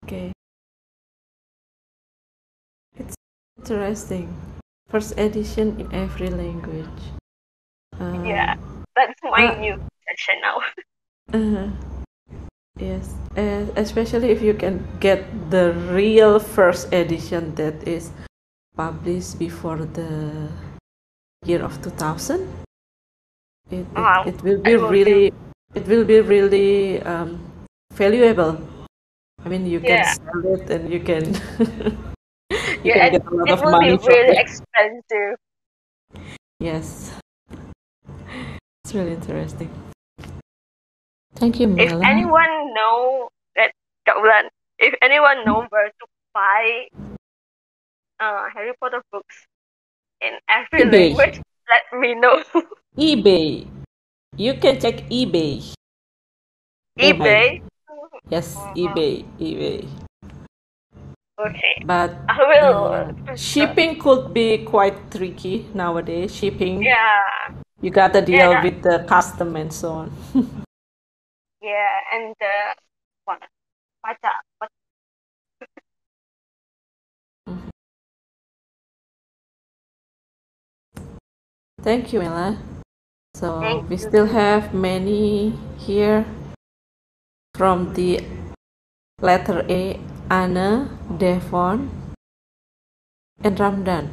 [0.04, 0.32] Okay.
[2.96, 3.14] It's
[3.58, 4.28] interesting.
[4.88, 7.23] First edition in every language.
[8.24, 8.54] Yeah,
[8.96, 10.56] that's my uh, new obsession now.
[11.32, 11.68] uh-huh.
[12.78, 18.10] yes, uh, especially if you can get the real first edition that is
[18.76, 20.48] published before the
[21.44, 22.48] year of 2000.
[23.70, 25.32] It, it, Wow, it will be will really,
[25.74, 27.40] it will be really um,
[27.92, 28.60] valuable.
[29.44, 30.04] I mean, you can Yeah.
[30.04, 31.24] sell it and you can
[32.84, 34.38] you Yeah, can get a lot it of will money be really it.
[34.38, 35.36] expensive.
[36.60, 37.12] Yes,
[38.84, 39.70] it's really interesting.
[41.34, 43.72] Thank you, If anyone know that
[44.06, 46.86] Kaulan, if anyone know where to buy
[48.20, 49.34] uh, Harry Potter books
[50.20, 51.16] in every eBay.
[51.16, 52.44] language, let me know.
[52.98, 53.66] eBay.
[54.36, 55.64] You can check eBay.
[56.98, 57.62] eBay.
[58.28, 59.88] Yes, eBay, eBay.
[61.40, 62.84] Okay, But I will.
[62.94, 66.34] uh, shipping could be quite tricky nowadays.
[66.34, 67.22] Shipping, Yeah,
[67.84, 70.08] you gotta deal that- with the custom and so on.
[71.60, 72.52] yeah, and the
[73.26, 73.42] what?
[74.02, 74.70] Baca, what?
[81.82, 82.56] Thank you, Mela.
[83.36, 84.02] So Thank we you.
[84.08, 86.24] still have many here
[87.54, 88.24] from the
[89.20, 91.90] letter A, Anna, Devon,
[93.42, 94.08] and Ramdan.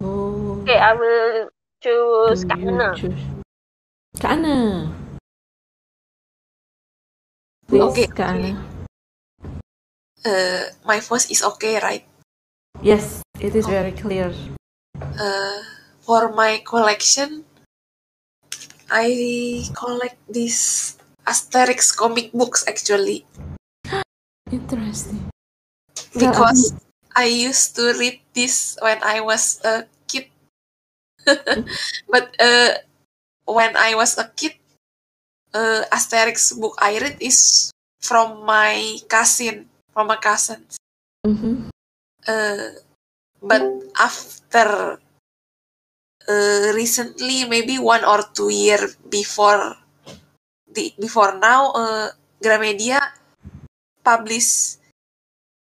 [0.00, 1.50] Who Okay, I will
[1.82, 2.94] choose do you Kana.
[2.94, 3.22] choose?
[4.18, 4.56] Kana.
[7.66, 8.06] Please, Okay.
[8.06, 8.54] Kana.
[10.22, 12.06] Uh, my voice is okay, right?
[12.82, 14.30] Yes, it is very clear.
[14.94, 15.58] Uh,
[16.06, 17.44] for my collection,
[18.90, 20.94] I collect these
[21.26, 23.26] Asterix comic books actually
[24.52, 25.30] Interesting.
[26.12, 26.74] Because
[27.16, 30.01] I used to read this when I was a kid.
[32.12, 32.70] but uh,
[33.46, 34.54] when I was a kid,
[35.54, 37.70] uh, Asterix book I read is
[38.00, 40.76] from my cousin, from my cousins.
[41.26, 41.70] Mhm.
[42.26, 42.68] Uh,
[43.42, 43.62] but
[43.98, 44.98] after
[46.28, 49.76] uh, recently, maybe one or two year before
[50.74, 52.08] the before now, uh,
[52.42, 53.00] Gramedia
[54.04, 54.76] publish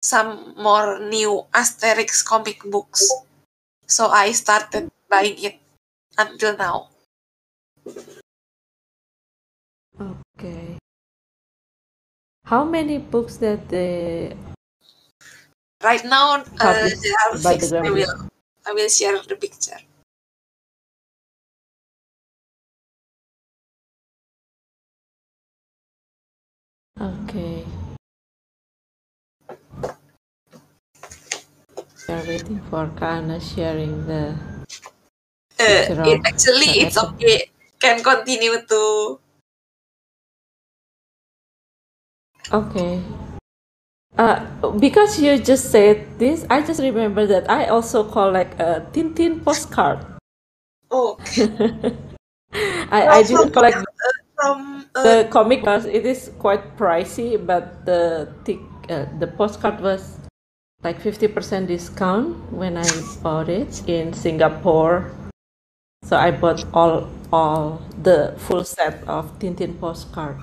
[0.02, 3.02] some more new Asterix comic books.
[3.86, 5.61] So I started buying it
[6.18, 6.88] until now.
[10.00, 10.78] Okay.
[12.46, 14.34] How many books that they
[15.82, 17.72] Right now, uh, there are by the six.
[17.72, 18.28] I will
[18.66, 19.78] I will share the picture.
[27.00, 27.64] Okay.
[32.09, 34.34] We are waiting for Kana sharing the
[35.59, 37.50] Uh, it, actually, it's okay.
[37.80, 39.20] Can continue to
[42.52, 43.02] Okay.
[44.16, 44.40] Uh,
[44.78, 50.07] because you just said this, I just remember that I also collect a Tintin postcard.
[50.90, 51.18] oh
[52.88, 53.84] I, I didn't collect
[54.36, 59.80] from uh, the comic because it is quite pricey, but the tic, uh, the postcard
[59.80, 60.18] was
[60.82, 62.86] like 50% discount when I
[63.22, 65.11] bought it in Singapore.
[66.07, 70.38] So I bought all all the full set of Tintin postcard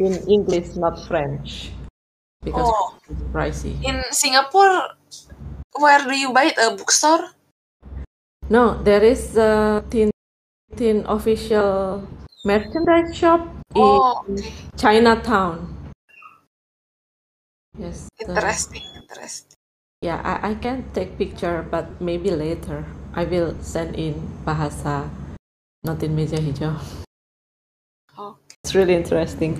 [0.00, 1.72] in English, not French.
[2.44, 3.74] because Oh, it's pricey.
[3.82, 4.94] in Singapore,
[5.80, 6.58] where do you buy it?
[6.60, 7.32] A bookstore?
[8.48, 12.06] No, there is a teen official
[12.44, 13.40] merchandise shop
[13.74, 14.52] in Oh, okay.
[14.76, 15.74] Chinatown.
[17.74, 18.08] Yes.
[18.20, 19.56] Interesting, interesting.
[20.04, 22.84] Yeah, I, I can take picture, but maybe later
[23.14, 25.08] I will send in bahasa,
[25.84, 26.76] not in meja hijau.
[28.18, 28.56] Okay.
[28.64, 29.56] It's really interesting.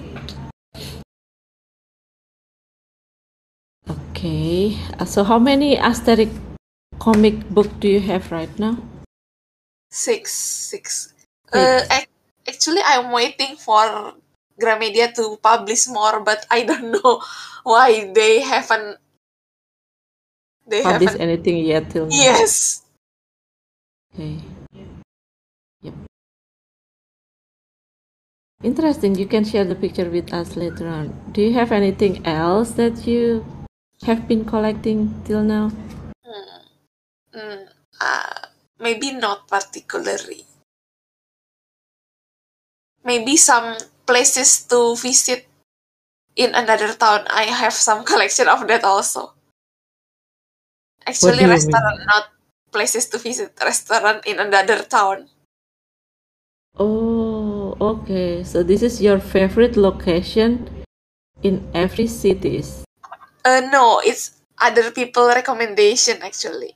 [3.88, 6.28] Okay, uh, so how many Asterix
[6.99, 8.76] comic book do you have right now?
[9.90, 11.14] Six, six.
[11.53, 12.11] Uh, ac-
[12.46, 14.12] actually, I'm waiting for
[14.61, 17.22] Gramedia to publish more, but I don't know
[17.62, 18.99] why they haven't.
[20.66, 21.20] They Publish haven't.
[21.22, 22.12] anything yet till now?
[22.12, 22.82] Yes.
[24.14, 24.40] Okay.
[25.82, 25.94] Yep.
[28.62, 29.14] Interesting.
[29.14, 31.14] You can share the picture with us later on.
[31.32, 33.44] Do you have anything else that you
[34.02, 35.70] have been collecting till now?
[37.34, 37.68] Mm,
[38.00, 38.40] uh,
[38.80, 40.44] maybe not particularly.
[43.04, 45.46] Maybe some places to visit
[46.36, 47.26] in another town.
[47.28, 49.34] I have some collection of that also.
[51.06, 51.50] Actually, you mean?
[51.50, 52.24] restaurant, not
[52.73, 53.53] places to visit.
[53.61, 55.29] Restaurant in another town.
[56.79, 58.45] Oh, okay.
[58.45, 60.69] So this is your favorite location
[61.43, 62.85] in every cities.
[63.45, 66.75] Uh, no, it's other people recommendation actually.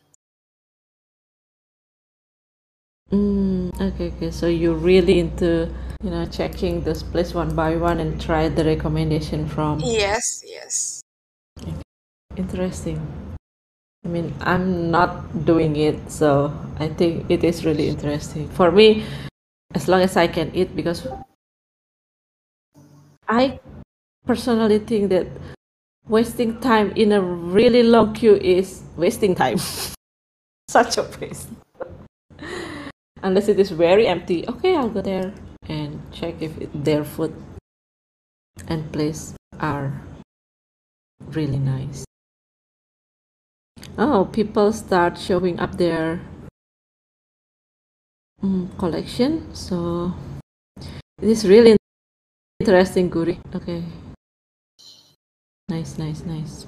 [3.12, 4.30] Mm, okay, okay.
[4.30, 5.68] So you're really into,
[6.02, 9.80] you know, checking this place one by one and try the recommendation from.
[9.80, 11.02] Yes, yes.
[12.36, 13.31] Interesting.
[14.04, 18.48] I mean, I'm not doing it, so I think it is really interesting.
[18.48, 19.04] For me,
[19.74, 21.06] as long as I can eat, because
[23.28, 23.60] I
[24.26, 25.26] personally think that
[26.08, 29.58] wasting time in a really long queue is wasting time.
[30.68, 31.48] Such a waste.
[33.22, 35.32] Unless it is very empty, okay, I'll go there
[35.68, 37.34] and check if it, their food
[38.68, 40.02] and place are
[41.32, 42.04] really nice.
[43.98, 46.20] Oh, people start showing up their
[48.42, 49.54] mm, collection.
[49.54, 50.14] So
[51.20, 51.76] it is really
[52.60, 53.38] interesting, Guri.
[53.54, 53.84] Okay.
[55.68, 56.66] Nice, nice, nice.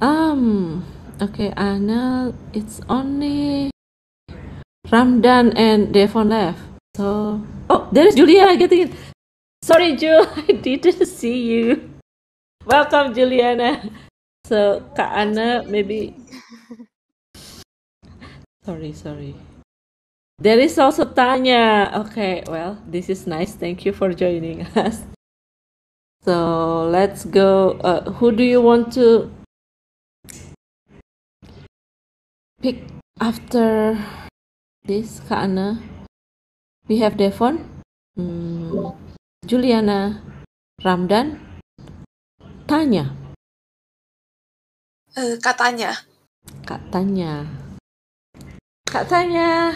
[0.00, 0.84] Um.
[1.20, 2.32] Okay, Anna.
[2.52, 3.70] It's only
[4.88, 6.60] Ramdan and Devon left.
[6.96, 8.94] So oh, there is Julia getting in.
[9.62, 11.90] Sorry, Jul, I didn't see you.
[12.66, 13.82] Welcome, Juliana.
[14.50, 16.10] So Kak Anna, maybe.
[18.66, 19.38] Sorry, sorry.
[20.42, 21.94] There is also Tanya.
[21.94, 23.54] Okay, well, this is nice.
[23.54, 25.06] Thank you for joining us.
[26.26, 27.78] So let's go.
[27.78, 29.30] Uh, who do you want to
[32.58, 32.82] pick
[33.22, 34.02] after
[34.82, 35.78] this, Kak Anna?
[36.90, 37.70] We have Devon,
[38.18, 38.98] mm,
[39.46, 40.18] Juliana,
[40.82, 41.38] Ramdan,
[42.66, 43.19] Tanya.
[45.18, 45.98] Uh, katanya.
[48.86, 49.74] Kak Tanya.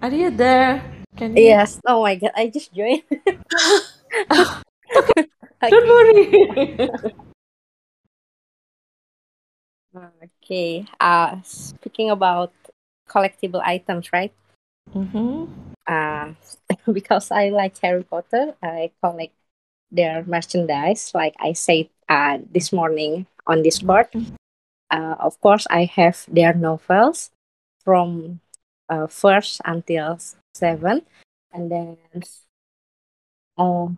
[0.00, 0.84] Are you there?
[1.16, 1.52] Can you?
[1.52, 1.80] Yes.
[1.88, 3.04] Oh my god, I just joined.
[5.64, 6.24] Don't worry.
[10.28, 10.84] okay.
[11.00, 12.52] Uh speaking about
[13.08, 14.32] collectible items, right?
[14.92, 15.48] mm-hmm.
[15.88, 16.36] Uh
[16.92, 19.32] because I like Harry Potter, I collect
[19.92, 24.08] their merchandise, like I said uh this morning on Discord.
[24.90, 27.30] Uh, of course, I have their novels
[27.84, 28.40] from
[28.88, 30.18] uh, first until
[30.54, 31.02] seven,
[31.52, 31.96] and then
[33.58, 33.88] uh,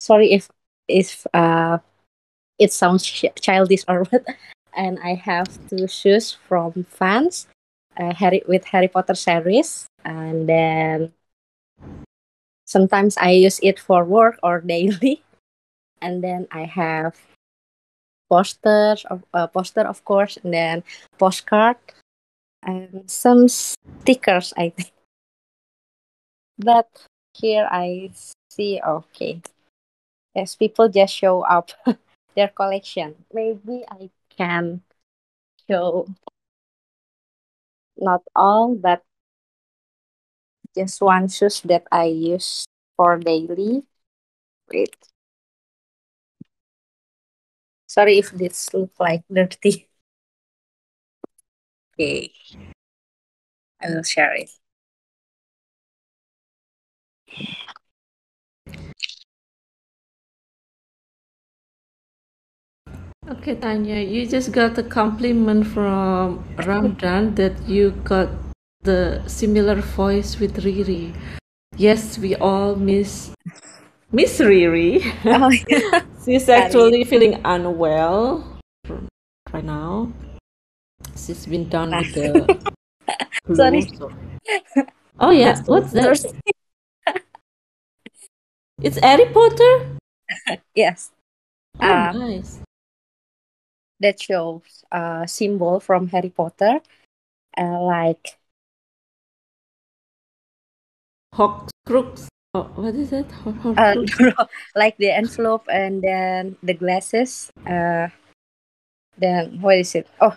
[0.00, 0.48] sorry if
[0.88, 1.78] if uh,
[2.58, 3.04] it sounds
[3.40, 4.24] childish or what.
[4.76, 7.48] And I have two shoes from fans,
[7.98, 11.12] uh, Harry with Harry Potter series, and then
[12.66, 15.22] sometimes I use it for work or daily.
[16.02, 17.16] And then I have
[18.30, 19.04] posters
[19.34, 20.84] uh, poster of course and then
[21.18, 21.76] postcard
[22.62, 24.92] and some stickers i think.
[26.58, 26.88] But
[27.34, 28.10] here i
[28.50, 29.40] see okay.
[30.34, 31.70] Yes people just show up
[32.36, 33.14] their collection.
[33.32, 34.82] Maybe i can
[35.68, 36.06] show
[37.96, 39.02] not all but
[40.74, 42.66] just one shoes that i use
[42.96, 43.82] for daily.
[44.72, 44.94] Wait
[47.90, 49.88] Sorry if this look like dirty.
[51.98, 52.30] Okay.
[53.82, 54.48] I will share it.
[63.28, 68.30] Okay, Tanya, you just got a compliment from Ramdan that you got
[68.82, 71.12] the similar voice with Riri.
[71.76, 73.34] Yes, we all miss
[74.12, 74.98] Miss Riri.
[75.24, 76.02] Oh, yeah.
[76.24, 78.44] She's actually feeling unwell
[79.52, 80.12] right now.
[81.16, 82.58] She's been done with the
[83.46, 83.54] flu.
[83.56, 83.82] Sorry.
[83.82, 84.12] so-
[85.20, 86.16] Oh yeah, what's that?
[88.82, 89.98] It's Harry Potter.
[90.74, 91.10] yes.
[91.78, 92.60] Oh, Um, nice.
[94.00, 96.80] that shows a symbol from Harry Potter,
[97.58, 98.38] uh, like
[101.34, 102.28] Horcrux.
[102.52, 103.30] Oh, what is that?
[103.46, 103.94] Uh,
[104.74, 107.52] like the envelope and then the glasses.
[107.62, 108.08] Uh,
[109.16, 110.08] then what is it?
[110.20, 110.34] Oh,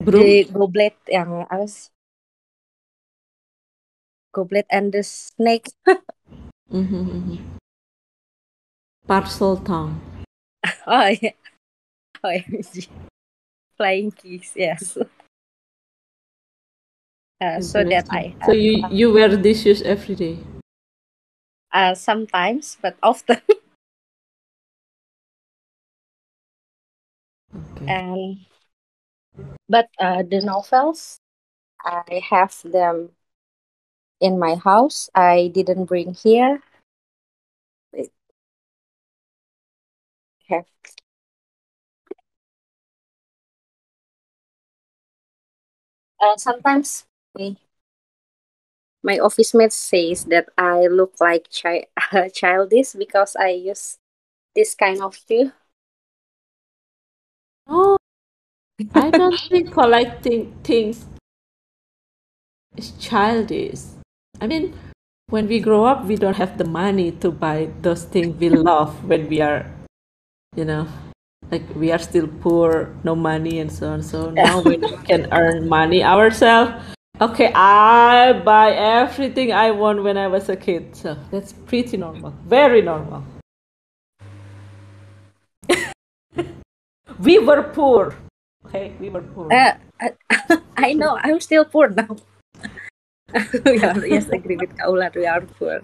[0.00, 0.24] Broom.
[0.24, 1.92] the goblet yang apa sih?
[4.32, 5.68] Goblet and the snake.
[6.70, 7.38] Mhm, mhm.
[9.10, 9.98] Parseltongue.
[10.86, 11.34] oh yeah.
[12.22, 12.86] Oh yeah.
[13.74, 14.54] Flying keys.
[14.54, 14.94] Yes.
[17.42, 20.38] Uh, so that I So you you wear these shoes every day.
[21.72, 23.40] Uh, sometimes, but often.
[27.88, 28.38] and
[29.68, 31.20] but uh, the novels
[31.84, 33.10] I have them
[34.20, 35.10] in my house.
[35.14, 36.62] I didn't bring here.
[37.92, 38.12] Wait.
[40.48, 40.66] Have
[46.20, 47.04] uh, sometimes
[47.34, 47.56] my,
[49.02, 51.86] my office mate says that I look like chi-
[52.34, 53.98] childish because I use
[54.54, 55.52] this kind of shoe.
[57.66, 57.96] Oh,
[58.94, 61.06] I don't think collecting things
[62.76, 63.80] is childish.
[64.40, 64.74] I mean,
[65.28, 69.04] when we grow up, we don't have the money to buy those things we love
[69.04, 69.66] when we are,
[70.56, 70.88] you know,
[71.50, 74.02] like we are still poor, no money, and so on.
[74.02, 76.72] So now we can earn money ourselves,
[77.20, 80.96] okay, I buy everything I want when I was a kid.
[80.96, 83.24] So that's pretty normal, very normal.
[87.20, 88.16] we were poor.
[88.66, 89.52] Okay, we were poor.
[89.52, 90.12] Uh, I,
[90.76, 92.16] I know I'm still poor now.
[93.64, 95.14] we are, yes, agree with Kaula.
[95.14, 95.82] We are poor.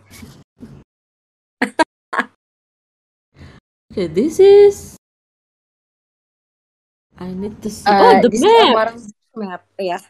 [3.92, 4.96] Okay, this is.
[7.16, 7.88] I need to see.
[7.88, 8.28] Uh, oh, the
[8.74, 8.92] map.
[9.36, 9.64] map.
[9.78, 10.00] Yeah,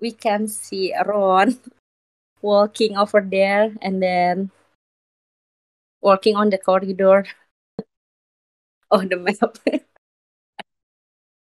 [0.00, 1.58] we can see Ron
[2.42, 4.50] walking over there and then
[6.00, 7.26] walking on the corridor.
[8.88, 9.58] Oh, the map.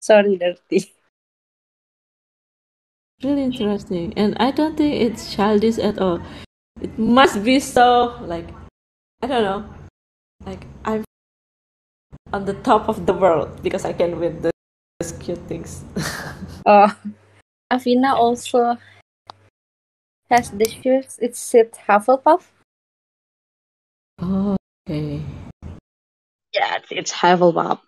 [0.00, 0.94] Sorry, dirty.
[3.24, 6.22] Really interesting, and I don't think it's childish at all.
[6.80, 8.46] It must be so like,
[9.22, 9.64] I don't know,
[10.46, 11.02] like I'm
[12.32, 15.82] on the top of the world because I can win those cute things.
[16.66, 16.94] Oh,
[17.72, 18.76] Afina also
[20.30, 21.18] has the shoes.
[21.20, 22.42] It's it Hufflepuff.
[24.20, 24.56] oh,
[24.88, 25.22] okay.
[26.52, 27.80] Yeah, it's, it's Hufflepuff.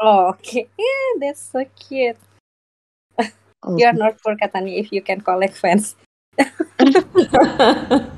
[0.00, 0.68] Oh, okay.
[0.78, 2.16] Yeah, that's so cute.
[3.76, 5.96] You are not for Katani, if you can collect fans.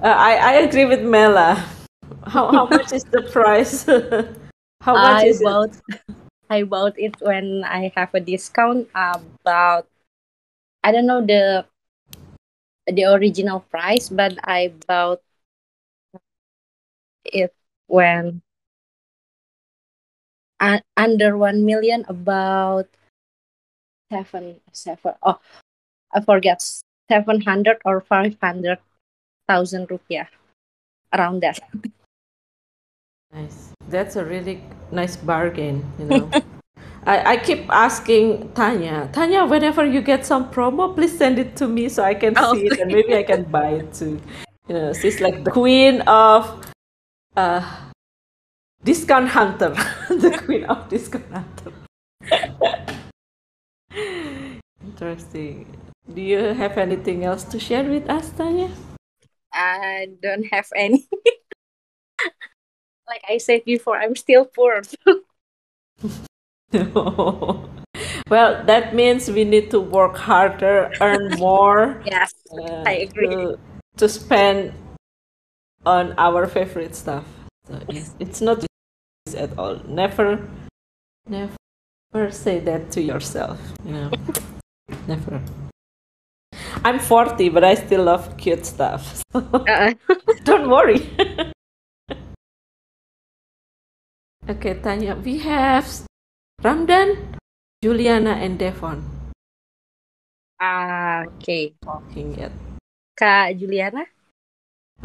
[0.00, 1.62] Uh, I I agree with Mela.
[2.24, 3.84] How how much is the price?
[4.80, 5.76] how much I is it?
[6.50, 9.86] I bought it when I have a discount about
[10.82, 11.64] I don't know the
[12.86, 15.22] the original price, but I bought
[17.24, 17.54] it
[17.86, 18.42] when
[20.58, 22.88] uh, under one million about
[24.10, 25.38] seven seven oh
[26.12, 26.60] I forget
[27.08, 28.78] seven hundred or five hundred
[29.48, 30.26] thousand rupiah
[31.14, 31.60] around that.
[33.32, 33.72] Nice.
[33.88, 36.30] That's a really nice bargain, you know.
[37.06, 41.66] I, I keep asking Tanya, Tanya, whenever you get some promo, please send it to
[41.66, 44.20] me so I can Oh, see it and maybe I can buy it too.
[44.68, 46.66] You know, she's like the queen of
[47.36, 47.64] uh
[48.84, 49.70] discount hunter.
[50.10, 51.72] the queen of discount hunter.
[54.84, 55.76] Interesting.
[56.12, 58.70] Do you have anything else to share with us, Tanya?
[59.52, 61.08] I don't have any.
[63.10, 64.82] Like I said before, I'm still poor.
[68.30, 72.00] well, that means we need to work harder, earn more.
[72.06, 73.26] yes, uh, I agree.
[73.26, 73.58] To,
[73.98, 74.72] to spend
[75.84, 77.26] on our favorite stuff.
[77.66, 78.64] So it's, it's not
[79.36, 79.76] at all.
[79.86, 80.38] Never,
[81.26, 83.58] never say that to yourself.
[83.84, 84.10] You know,
[85.08, 85.42] never.
[86.84, 89.22] I'm 40, but I still love cute stuff.
[89.32, 89.94] So Uh,
[90.44, 91.06] don't worry.
[94.50, 95.14] Okay, Tanya.
[95.14, 95.86] We have
[96.58, 97.38] Ramdan,
[97.78, 98.98] Juliana, and Devon.
[100.58, 101.78] Ah, okay.
[101.78, 102.50] Talking yet.
[103.14, 104.10] Kak Juliana?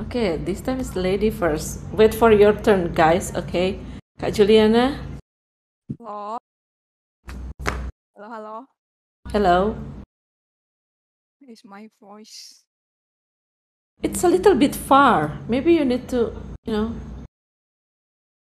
[0.02, 1.86] Okay, this time it's lady first.
[1.94, 3.38] Wait for your turn, guys.
[3.38, 3.78] Okay,
[4.18, 4.98] Kak Juliana.
[5.94, 6.42] Hello.
[8.18, 8.56] Hello, hello.
[9.30, 9.58] Hello.
[11.46, 12.66] Is my voice?
[14.02, 15.38] It's a little bit far.
[15.46, 16.34] Maybe you need to,
[16.66, 16.90] you know,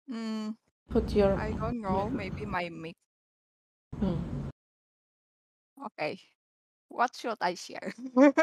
[0.08, 0.56] Hmm.
[0.90, 1.34] Put your.
[1.36, 2.08] I don't know.
[2.10, 2.96] Maybe my mic.
[4.00, 4.16] Hmm.
[5.86, 6.20] Okay.
[6.88, 7.92] What should I share?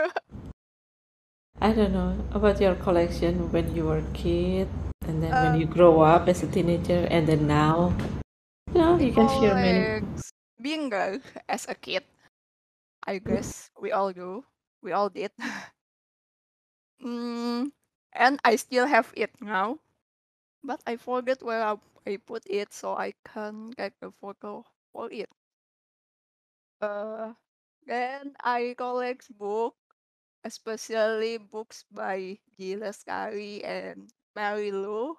[1.61, 4.67] I don't know about your collection when you were a kid,
[5.07, 7.93] and then when Um, you grow up as a teenager, and then now.
[8.73, 9.89] You know, you can share many.
[9.99, 10.31] Collects
[10.61, 11.19] being girl
[11.49, 12.03] as a kid.
[13.07, 14.45] I guess we all do.
[14.81, 15.31] We all did.
[17.03, 17.71] mm,
[18.13, 19.79] and I still have it now,
[20.65, 21.75] but I forget where I,
[22.07, 25.29] I put it, so I can't get a photo for it.
[26.81, 27.33] Uh,
[27.85, 29.77] then I collect books,
[30.43, 35.15] especially books by Dee Lestari and Mary Lou.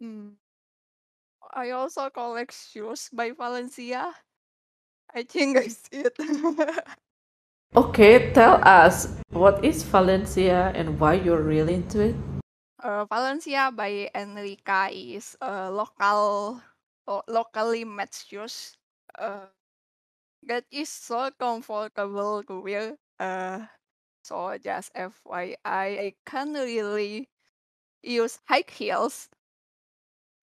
[0.00, 0.38] Hmm.
[1.54, 4.14] I also collect shoes by Valencia.
[5.14, 6.16] I think that's it.
[7.76, 12.16] Okay, tell us what is Valencia and why you're really into it.
[12.82, 16.60] Uh, Valencia by Enrica is a local,
[17.06, 18.76] lo- locally made shoes.
[19.18, 19.46] Uh,
[20.42, 22.96] that is so comfortable to wear.
[23.18, 23.66] Uh,
[24.22, 27.28] so just FYI, I can't really
[28.02, 29.28] use high heels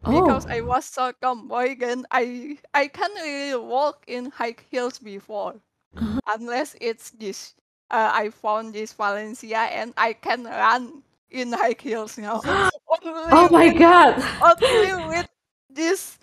[0.07, 4.99] because Oh, I was so tomboy and I I can't really walk in high heels
[4.99, 5.61] before
[5.95, 6.19] uh-huh.
[6.27, 7.55] unless it's this.
[7.89, 12.41] Uh, I found this Valencia and I can run in high heels now.
[12.89, 14.23] only oh my with God!
[14.41, 15.27] only with
[15.69, 16.17] this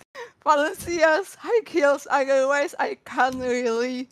[0.44, 2.06] Valencia's high heels.
[2.10, 4.08] Otherwise, I can't really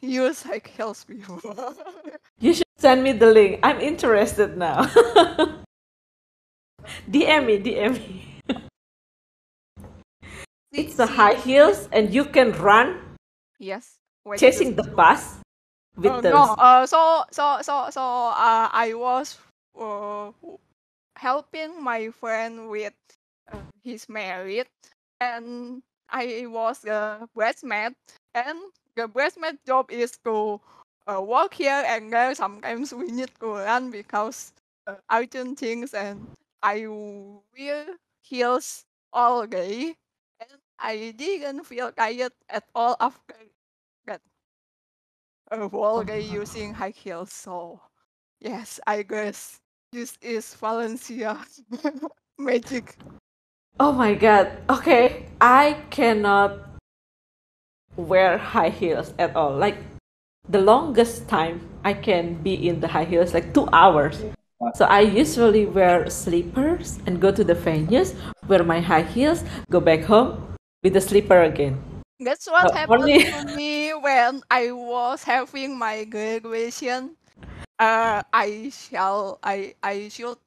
[0.00, 1.74] use high heels before.
[2.40, 3.58] You should send me the link.
[3.64, 4.84] I'm interested now.
[7.10, 8.24] DM me, DM me.
[10.70, 13.00] It's the high heels, and you can run
[13.58, 13.96] yes.
[14.36, 15.38] Chasing the bus
[15.96, 16.32] with Oh those.
[16.32, 16.54] no.
[16.54, 19.36] Uh, so so so so uh, I was
[19.78, 20.32] uh
[21.16, 22.94] helping my friend with
[23.52, 24.68] uh, his marriage,
[25.20, 27.94] and I was the bridesmaid,
[28.34, 28.58] and
[28.96, 30.60] the bridesmaid job is to
[31.06, 32.34] uh, work here and there.
[32.34, 34.52] Sometimes we need to run because
[34.86, 36.28] uh, urgent things, and
[36.62, 39.94] I wear heels all day,
[40.40, 43.34] and I didn't feel tired at all after
[44.06, 44.20] that
[45.50, 47.32] a whole day using high heels.
[47.32, 47.80] So
[48.40, 49.60] yes, I guess
[49.92, 51.38] this is Valencia
[52.38, 52.96] magic.
[53.80, 54.52] Oh my God.
[54.68, 56.60] Okay, I cannot
[57.96, 59.56] wear high heels at all.
[59.56, 59.78] Like
[60.48, 64.24] the longest time I can be in the high heels like two hours.
[64.74, 68.14] So I usually wear slippers and go to the venues,
[68.48, 71.78] wear my high heels, go back home with the slipper again.
[72.18, 77.14] That's what So happened only to me when I was having my graduation.
[77.78, 80.38] Uh, I shall I I should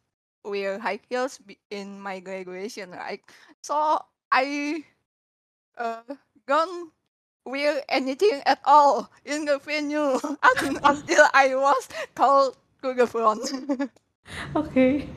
[0.44, 3.22] wear high heels be- in my graduation, right?
[3.62, 4.00] So
[4.32, 4.84] I
[5.78, 6.04] uh
[6.48, 6.92] don't
[7.46, 13.42] wear anything at all in the venue un- until I was called to the front.
[14.56, 15.08] okay.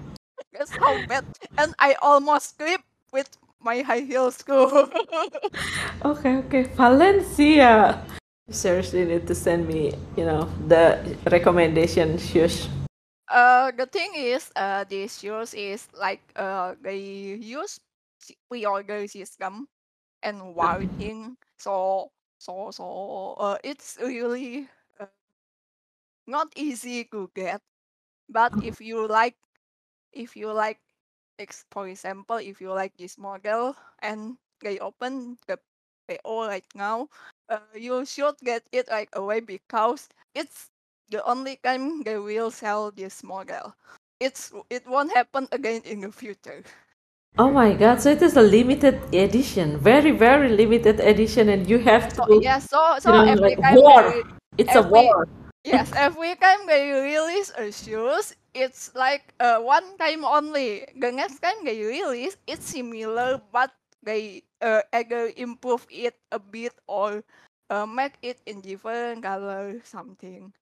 [0.53, 1.25] That's how bad.
[1.59, 3.29] And I almost slipped with
[3.61, 4.91] my high heels too.
[6.05, 6.63] Okay, okay.
[6.77, 7.99] Valencia.
[8.49, 10.99] You seriously need to send me, you know, the
[11.31, 12.69] recommendation shoes.
[13.31, 16.99] uh, the thing is, uh, these shoes is like uh, they
[17.41, 17.81] use
[18.49, 19.69] pre-order system
[20.23, 21.37] and writing.
[21.59, 24.69] So so so uh, it's really
[25.01, 25.07] uh,
[26.27, 27.61] not easy to get.
[28.29, 29.37] But if you like,
[30.13, 30.81] if you like,
[31.39, 35.59] ex- for example, if you like this model and they open the
[36.09, 37.09] PO right now,
[37.49, 40.71] uh, you should get it right away because it's
[41.11, 43.75] the only time they will sell this model.
[44.21, 46.65] It's it won't happen again in the future.
[47.39, 51.79] Oh my God, so it is a limited edition, very, very limited edition, and you
[51.79, 54.03] have So to, yeah, so you so know, every like time war.
[54.03, 54.25] they
[54.59, 55.27] It's a war.
[55.65, 60.87] yes every time they release a shoes, it's like uh, one time only.
[60.97, 63.73] The next time they release, it's similar, but
[64.03, 67.23] they uh, either improve it a bit or
[67.71, 70.53] uh, make it in different color something.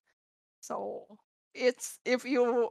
[0.61, 1.07] So
[1.55, 2.71] it's if you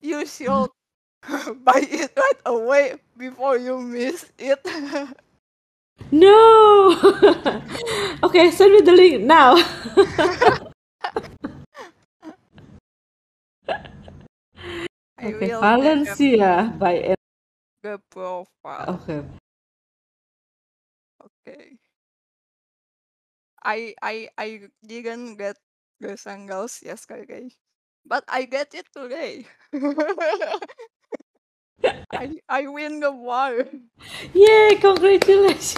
[0.00, 0.70] you should
[1.64, 4.60] buy it right away before you miss it.
[6.12, 6.94] No.
[8.24, 9.56] okay, send me the link now.
[15.24, 17.14] Okay, Valencia by
[17.84, 18.98] the profile.
[19.04, 19.20] Okay.
[21.20, 21.76] Okay.
[23.62, 24.48] I I I
[24.80, 25.56] didn't get
[26.00, 27.52] the sandals yesterday,
[28.08, 29.44] but I get it today.
[32.12, 33.68] I I win the war.
[34.32, 35.76] Yay, congratulations.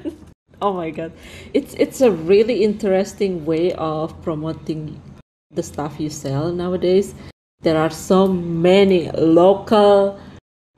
[0.64, 1.12] oh my god.
[1.52, 4.96] It's it's a really interesting way of promoting
[5.52, 7.12] the stuff you sell nowadays.
[7.60, 10.20] There are so many local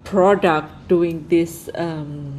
[0.07, 2.39] product doing this um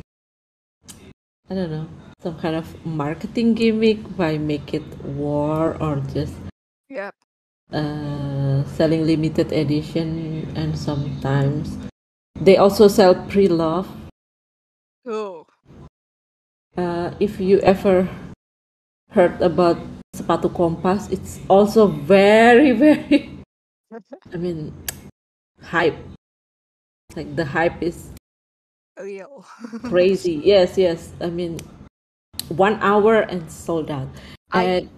[1.50, 1.88] I don't know,
[2.20, 6.36] some kind of marketing gimmick by make it war or just
[6.90, 7.16] Yep.
[7.72, 11.78] uh, selling limited edition and sometimes
[12.40, 13.88] they also sell pre-love
[15.06, 15.46] Oh.
[16.78, 18.08] uh, if you ever
[19.12, 19.78] heard about
[20.16, 23.32] sepatu kompas it's also very very
[24.34, 24.74] i mean
[25.64, 25.96] hype
[27.16, 28.12] like the hype is
[29.00, 29.46] Real.
[29.84, 31.58] crazy yes yes i mean
[32.50, 34.08] one hour and sold out
[34.52, 34.90] I and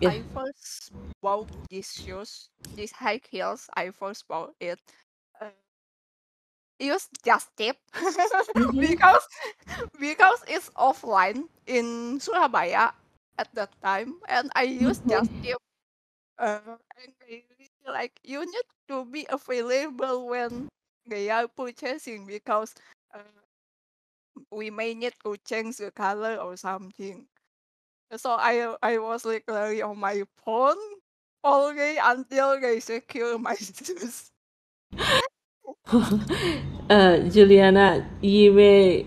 [0.00, 3.68] yeah I first bought these shoes, these high heels.
[3.74, 4.80] I first bought it.
[5.40, 5.50] Uh,
[6.78, 7.76] use jastip
[8.54, 8.98] Mhm.
[8.98, 9.24] because
[10.00, 12.92] because it's offline in Surabaya
[13.38, 15.42] at that time, and I use just Mhm.
[15.42, 15.58] tip.
[16.38, 20.68] Uh, and they really like you need to be available when
[21.06, 22.74] they are purchasing because
[23.14, 23.18] uh,
[24.50, 27.26] we may need to change the color or something.
[28.16, 30.78] So I I was literally on my phone
[31.42, 34.30] all day until they secure my shoes.
[36.90, 39.06] uh, Juliana, you may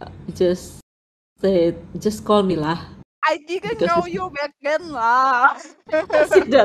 [0.00, 0.80] uh, just
[1.40, 2.95] say, just call me lah.
[3.26, 5.58] I didn't know you back then lah.
[6.30, 6.62] Cindy,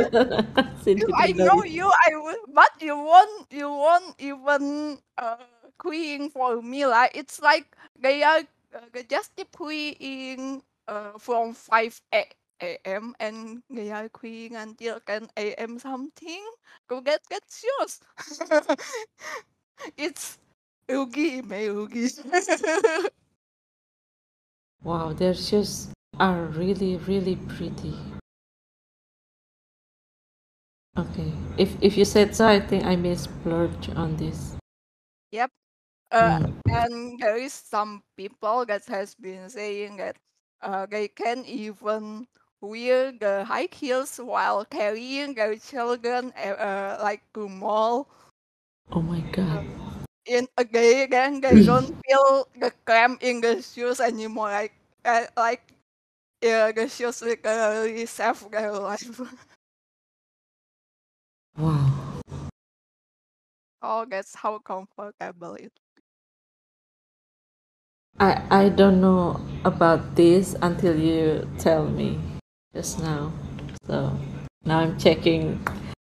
[0.86, 1.90] Cindy if I know you.
[1.90, 2.42] I would.
[2.54, 3.50] But you won't.
[3.50, 5.42] You won't even uh
[5.82, 7.10] queuing for me lah.
[7.18, 7.66] It's like
[7.98, 8.46] they are
[8.78, 13.18] uh, just queuing uh from five a.m.
[13.18, 15.82] and they are queuing until ten a.m.
[15.82, 16.46] something.
[16.86, 18.06] Go get get shoes.
[19.98, 20.38] it's
[20.86, 22.06] rugi, may rugi.
[24.82, 27.96] Wow, there's shoes are really, really pretty.
[30.98, 34.56] Okay, if if you said so, I think I may splurge on this.
[35.32, 35.52] Yep.
[36.12, 36.54] Uh, Mm.
[36.70, 40.18] and there is some people that has been saying that
[40.62, 42.28] uh, they can even
[42.62, 48.10] wear the high heels while carrying their children uh, uh, like to mall.
[48.92, 49.66] Oh my god.
[50.26, 54.50] In uh, they then they don't feel the cramp in the shoes anymore.
[54.50, 54.74] Like
[55.06, 55.74] uh, like
[56.42, 59.22] yeah, I guess she'll shoes literally save their life.
[61.58, 62.22] Wow.
[63.82, 65.74] oh, that's how comfortable it.
[68.20, 72.20] I I don't know about this until you tell me
[72.74, 73.32] just now.
[73.88, 74.16] So
[74.66, 75.60] now I'm checking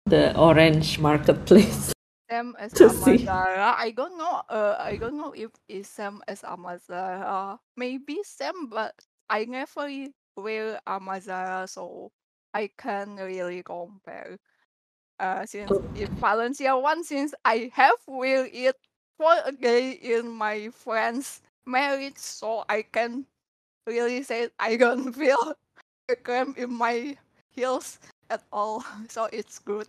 [0.06, 1.92] the orange marketplace
[2.30, 3.28] Same as to see.
[3.28, 4.42] I don't know.
[4.48, 7.58] Uh, I don't know if it's same as Amazara.
[7.76, 8.94] Maybe same, but
[9.32, 9.88] I never
[10.36, 12.12] wear Amazara, so
[12.54, 14.38] I can't really compare.
[15.18, 18.76] Uh, since Oh, if Valencia one, since I have wear it
[19.18, 23.26] for a day in my friend's marriage, so I can
[23.86, 25.54] really say I don't feel
[26.10, 27.16] a cramp in my
[27.50, 27.98] heels
[28.30, 28.84] at all.
[29.10, 29.88] So it's good,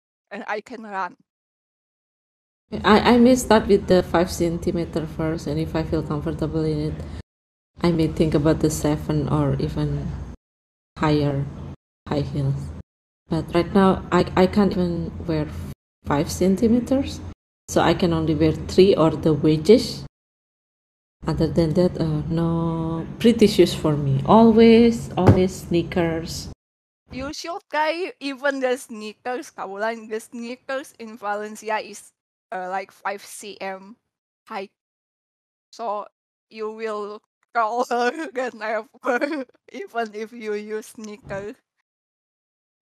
[0.30, 1.16] and I can run.
[2.80, 6.88] I, I may start with the 5 centimeter first, and if I feel comfortable in
[6.88, 6.94] it,
[7.82, 10.08] I may think about the 7 or even
[10.96, 11.44] higher
[12.08, 12.56] high heels.
[13.28, 15.48] But right now, I, I can't even wear
[16.06, 17.20] 5 centimeters,
[17.68, 20.06] so I can only wear 3 or the wedges.
[21.26, 24.22] Other than that, uh, no pretty shoes for me.
[24.24, 26.48] Always, always sneakers.
[27.12, 30.08] You should try even the sneakers, Kaulan.
[30.08, 32.11] The sneakers in Valencia is
[32.52, 33.96] uh, like 5 cm
[34.46, 34.68] high.
[35.70, 36.06] So
[36.50, 37.22] you will
[37.54, 41.56] taller than ever, even if you use sneakers,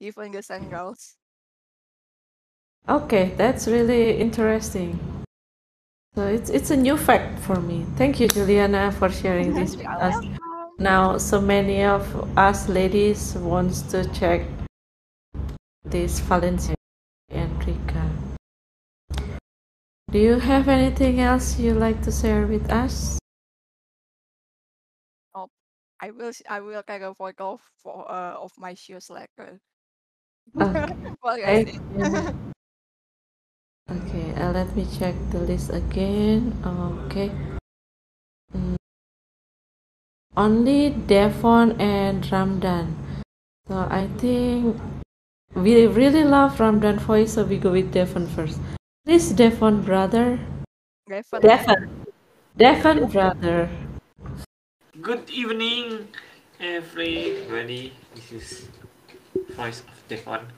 [0.01, 1.16] even the sandals.
[2.89, 4.99] Okay, that's really interesting.
[6.16, 7.87] So it's it's a new fact for me.
[7.97, 10.16] Thank you, Juliana, for sharing this with us.
[10.79, 12.03] Now, so many of
[12.37, 14.43] us ladies wants to check
[15.85, 16.75] this Valencia
[17.29, 17.89] and Rika.
[20.11, 23.20] Do you have anything else you'd like to share with us?
[25.34, 25.46] Oh,
[26.02, 29.61] I will I will take a photo for uh, of my shoes later.
[30.58, 30.90] Okay.
[31.22, 31.78] well, Thank
[33.86, 36.58] Okay, uh, let me check the list again.
[37.06, 37.30] Okay.
[38.50, 38.74] Mm,
[40.36, 42.98] Only Devon and Ramdan.
[43.68, 44.74] So I think
[45.54, 48.58] we really love Ramdan voice, so we go with Devon first.
[49.07, 50.38] Please, Devon brother.
[51.09, 51.40] Devon.
[51.40, 51.80] Devon.
[52.57, 53.68] Devon brother.
[55.01, 56.09] Good evening,
[56.61, 57.96] everybody.
[58.14, 58.68] This is
[59.57, 60.53] voice of Devon.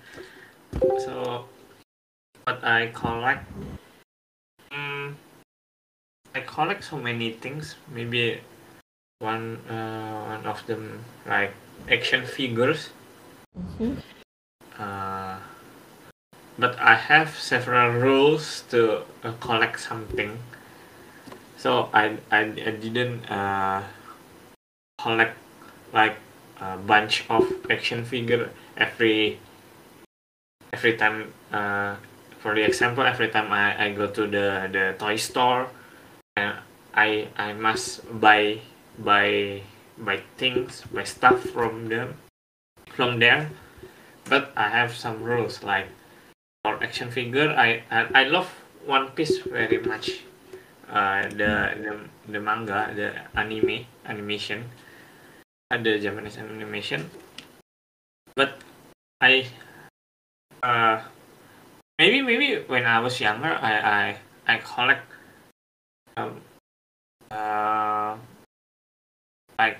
[1.07, 1.47] So,
[2.43, 3.47] what I collect?
[4.75, 5.15] Mm,
[6.35, 7.77] I collect so many things.
[7.95, 8.43] Maybe
[9.23, 11.55] one uh, one of them like
[11.87, 12.91] action figures.
[13.55, 14.03] Mhm.
[14.75, 15.39] Uh,
[16.59, 20.39] but I have several rules to uh, collect something.
[21.57, 23.83] So I I, I didn't uh,
[24.99, 25.37] collect
[25.93, 26.17] like
[26.61, 29.39] a bunch of action figure every
[30.73, 31.33] every time.
[31.53, 31.97] Uh,
[32.41, 35.69] for the example, every time I, I go to the, the toy store,
[36.37, 36.59] and
[36.95, 38.59] I I must buy
[38.99, 39.63] buy
[39.99, 42.19] buy things buy stuff from them
[42.91, 43.51] from there.
[44.29, 45.87] But I have some rules like
[46.65, 48.49] for action figure, I I, I love
[48.87, 50.23] One Piece very much.
[50.89, 51.93] Uh, the, the
[52.29, 54.69] the manga, the anime animation,
[55.71, 57.11] the Japanese animation.
[58.37, 58.61] But
[59.21, 59.47] I
[60.63, 61.01] uh
[61.99, 65.07] maybe maybe when I was younger, I I I collect
[66.17, 66.41] um
[67.31, 68.17] uh
[69.59, 69.79] like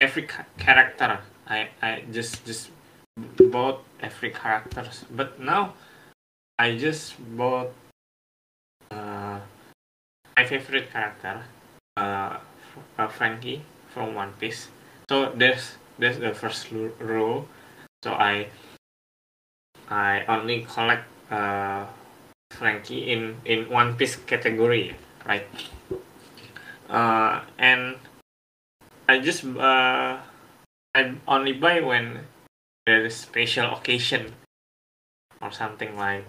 [0.00, 1.18] every character.
[1.48, 2.70] I I just just
[3.50, 5.04] bought every characters.
[5.10, 5.74] But now
[6.58, 7.72] I just bought
[8.90, 9.40] uh,
[10.36, 11.44] my favorite character,
[11.96, 12.38] uh,
[12.98, 14.68] uh, Franky from One Piece.
[15.08, 17.48] So there's there's the first rule.
[18.04, 18.48] So I
[19.88, 21.86] I only collect uh,
[22.50, 24.96] Franky in in One Piece category,
[25.26, 25.46] right?
[26.88, 27.96] Uh, and
[29.08, 30.18] I just uh,
[30.94, 32.26] I only buy when
[32.86, 34.34] there is special occasion
[35.42, 36.24] or something like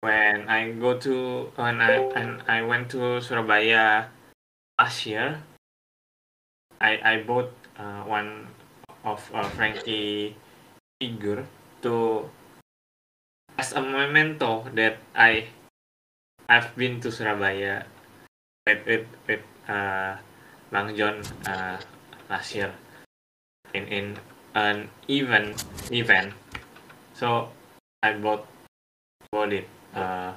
[0.00, 4.08] when I go to when I when I went to Surabaya
[4.80, 5.38] last year.
[6.80, 8.48] I I bought uh, one
[9.04, 10.34] of uh, Frankie
[10.98, 11.46] figure
[11.82, 12.26] to
[13.58, 15.46] as a memento that I
[16.48, 17.86] I've been to Surabaya
[18.66, 20.16] with with, with uh,
[20.72, 21.78] Bang John uh,
[22.26, 22.74] last year
[23.74, 24.06] in in
[24.54, 26.34] an event event.
[27.14, 27.52] So
[28.02, 28.46] I bought
[29.30, 30.34] bought it uh,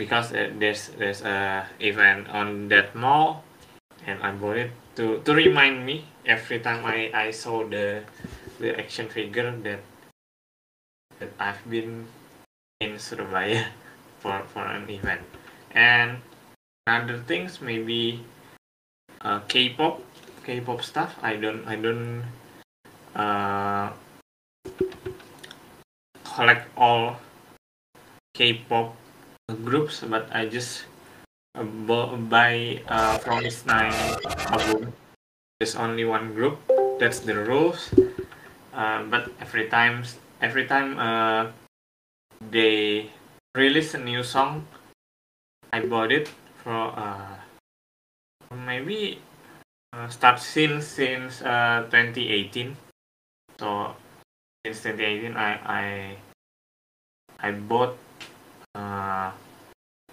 [0.00, 3.44] because uh, there's there's a event on that mall,
[4.06, 8.08] and I bought it to to remind me every time I I saw the
[8.56, 9.84] the action figure that
[11.20, 12.08] that I've been
[12.80, 13.68] in Surabaya
[14.24, 15.22] for for an event,
[15.76, 16.24] and
[16.88, 18.24] other things maybe
[19.20, 20.00] uh, K-pop
[20.48, 21.12] K-pop stuff.
[21.20, 22.24] I don't I don't
[23.12, 23.92] uh,
[26.38, 27.18] collect all
[28.38, 28.94] K-pop
[29.66, 30.86] groups, but I just
[31.58, 31.66] uh,
[32.30, 33.66] buy uh, fromis_9
[34.46, 34.94] album.
[35.58, 36.62] There's only one group.
[37.02, 37.90] That's the rules.
[38.70, 40.06] Uh, but every time
[40.38, 41.50] every time uh,
[42.54, 43.10] they
[43.58, 44.70] release a new song,
[45.74, 46.30] I bought it
[46.62, 47.34] for uh,
[48.54, 49.18] maybe
[49.90, 52.78] uh, start since since uh, 2018.
[53.58, 53.98] So
[54.62, 55.84] since 2018, I I
[57.38, 57.96] I bought
[58.74, 59.30] uh,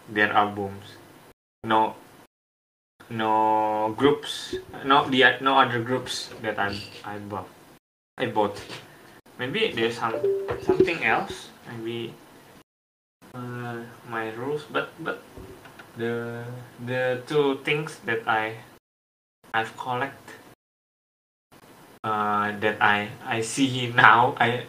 [0.10, 0.86] their albums.
[1.64, 1.96] No
[3.10, 4.56] no groups,
[4.86, 6.74] no the no other groups that I
[7.04, 7.50] I bought.
[8.18, 8.62] I bought.
[9.38, 10.16] Maybe there's some
[10.62, 11.50] something else.
[11.68, 12.14] Maybe
[13.34, 15.22] uh, my rules, but but
[15.98, 16.46] the
[16.86, 18.62] the two things that I
[19.54, 20.22] I've collect
[22.06, 24.66] uh, that I I see now I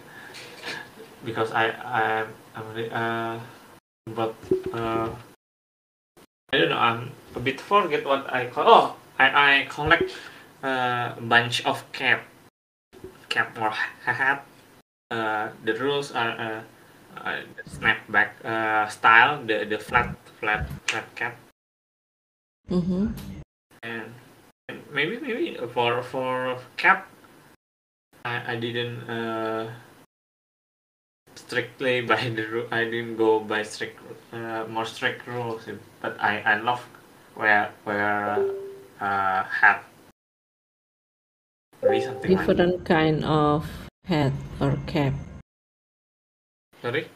[1.24, 3.38] because I I I'm re- uh
[4.14, 4.34] but
[4.72, 5.08] uh
[6.52, 9.26] I don't know I'm a bit forget what I call oh I
[9.62, 10.12] I collect
[10.62, 12.22] uh, a bunch of cap
[13.28, 13.70] cap or
[14.04, 14.46] hat
[15.10, 16.60] uh the rules are uh,
[17.20, 21.36] uh snapback uh style the the flat flat flat cap
[22.70, 23.14] Mm-hmm.
[23.84, 24.10] and
[24.68, 27.06] and maybe maybe for for cap
[28.24, 29.70] I, I didn't uh
[31.36, 32.68] strictly by the rule.
[32.70, 33.98] I didn't go by strict,
[34.32, 35.68] uh, more strict rules.
[36.00, 36.86] But I I love
[37.36, 38.44] wear wear
[39.00, 39.84] uh, hat.
[42.04, 45.14] Something like Different kind of hat or cap.
[46.82, 47.08] sorry.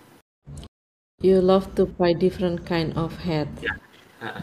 [1.21, 3.49] You love to buy different kind of hat.
[3.63, 3.71] Yeah.
[4.21, 4.43] Uh,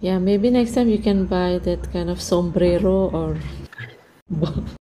[0.00, 3.38] Yeah, maybe next time you can buy that kind of sombrero or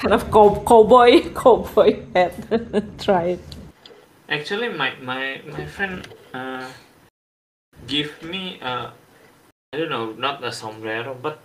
[0.00, 2.32] kind of cow- cowboy cowboy hat.
[2.98, 3.40] Try it.
[4.28, 6.66] Actually, my my my friend uh,
[7.86, 8.90] give me uh,
[9.72, 11.38] I don't know, not a sombrero, but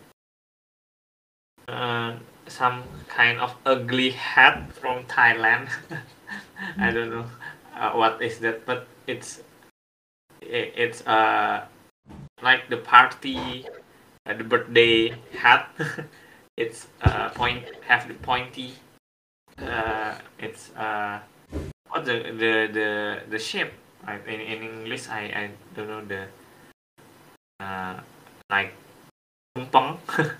[1.67, 2.13] uh,
[2.47, 5.67] some kind of ugly hat from Thailand.
[6.79, 7.25] I don't know
[7.75, 9.41] uh, what is that, but it's
[10.41, 11.65] i- it's uh
[12.41, 13.65] like the party,
[14.25, 15.69] uh, the birthday hat.
[16.57, 18.73] It's uh point have the pointy.
[19.59, 21.19] Uh, it's uh
[21.89, 22.89] what the the the
[23.29, 23.71] the shape.
[24.05, 26.29] Right in, in english i i don't know the
[27.59, 27.97] uh
[28.49, 28.73] like
[29.57, 29.97] tumpeng.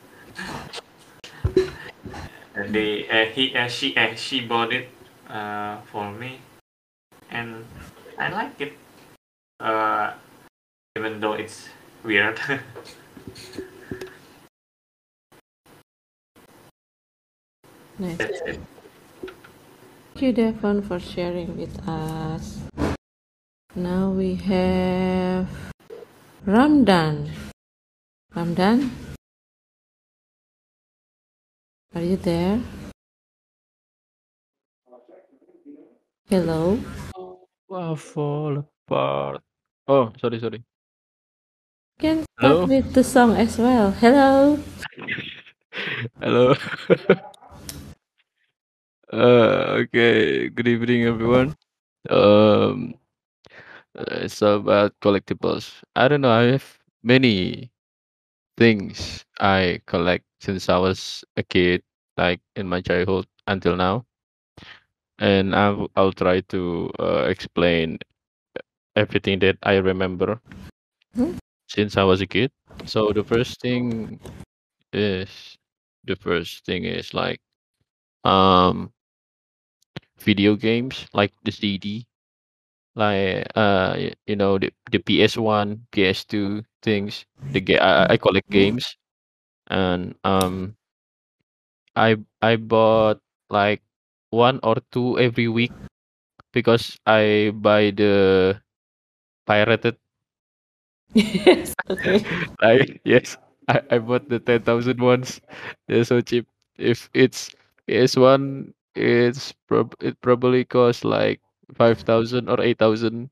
[2.55, 4.87] And they uh, he uh, she uh, she bought it
[5.27, 6.39] uh for me.
[7.29, 7.65] And
[8.17, 8.73] i like it
[9.59, 10.13] uh
[10.95, 11.67] even though it's
[12.03, 12.39] weird
[17.99, 18.17] Nice.
[18.17, 18.59] that's it
[20.15, 22.63] Thank you, Devon, for sharing with us.
[23.75, 25.49] Now we have
[26.47, 27.31] Ramdan.
[28.33, 28.89] Ramdan,
[31.93, 32.61] are you there?
[36.29, 36.79] Hello.
[37.67, 39.41] Wow, fall apart.
[39.87, 40.63] Oh, sorry, sorry.
[41.99, 42.65] Can start Hello?
[42.67, 43.91] with the song as well.
[43.91, 44.59] Hello.
[46.21, 46.55] Hello.
[49.13, 50.49] uh, okay.
[50.49, 51.55] Good evening, everyone.
[52.09, 52.95] Um,
[53.95, 55.81] it's about collectibles.
[55.95, 56.31] I don't know.
[56.31, 57.71] I have many
[58.57, 61.83] things I collect since I was a kid,
[62.17, 64.05] like in my childhood until now,
[65.19, 67.99] and I'll I'll try to uh, explain
[68.95, 70.41] everything that I remember
[71.15, 71.37] Hmm?
[71.67, 72.51] since I was a kid.
[72.85, 74.19] So the first thing
[74.93, 75.57] is
[76.05, 77.39] the first thing is like
[78.25, 78.91] um
[80.19, 82.07] video games like the CD
[82.95, 83.97] like uh
[84.27, 88.97] you know the, the PS1 PS2 things the ga- I, I collect games
[89.67, 90.75] and um
[91.95, 93.83] I I bought like
[94.31, 95.73] one or two every week
[96.53, 98.61] because I buy the
[99.45, 99.97] pirated
[101.13, 101.73] Yes.
[101.89, 102.25] Okay.
[102.61, 103.37] like yes
[103.67, 105.41] I, I bought the 10,000 ones
[105.87, 106.47] they're so cheap
[106.77, 107.55] if it's
[107.87, 111.41] PS1 it's prob it probably costs like
[111.75, 113.29] 5,000 or 8,000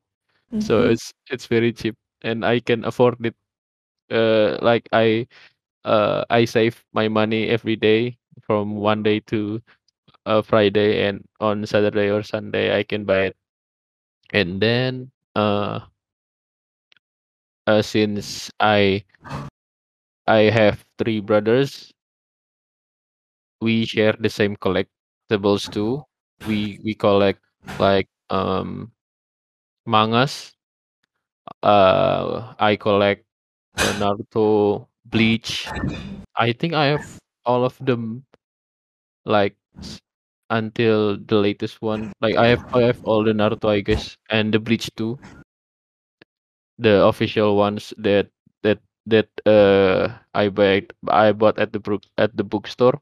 [0.58, 0.88] so Mhm.
[0.88, 3.34] it's it's very cheap and I can afford it.
[4.10, 5.26] Uh like I
[5.84, 9.60] uh I save my money every day from one day to
[10.26, 13.36] uh Friday and on Saturday or Sunday I can buy it.
[14.32, 15.80] And then uh
[17.66, 19.04] uh since I
[20.26, 21.92] I have three brothers
[23.60, 24.56] we share the same
[25.30, 26.02] collectibles too
[26.44, 27.40] we we collect
[27.78, 28.92] like um
[29.86, 30.54] mangas
[31.62, 33.24] uh I collect
[33.94, 35.74] Naruto Bleach
[36.36, 37.06] I think I have
[37.44, 38.24] all of them
[39.24, 39.56] like
[40.50, 42.12] until the latest one.
[42.20, 45.20] Like I have I have all the Naruto I guess and the Bleach too.
[46.78, 48.30] The official ones that
[48.62, 53.00] that that uh I bought I bought at the book at the bookstore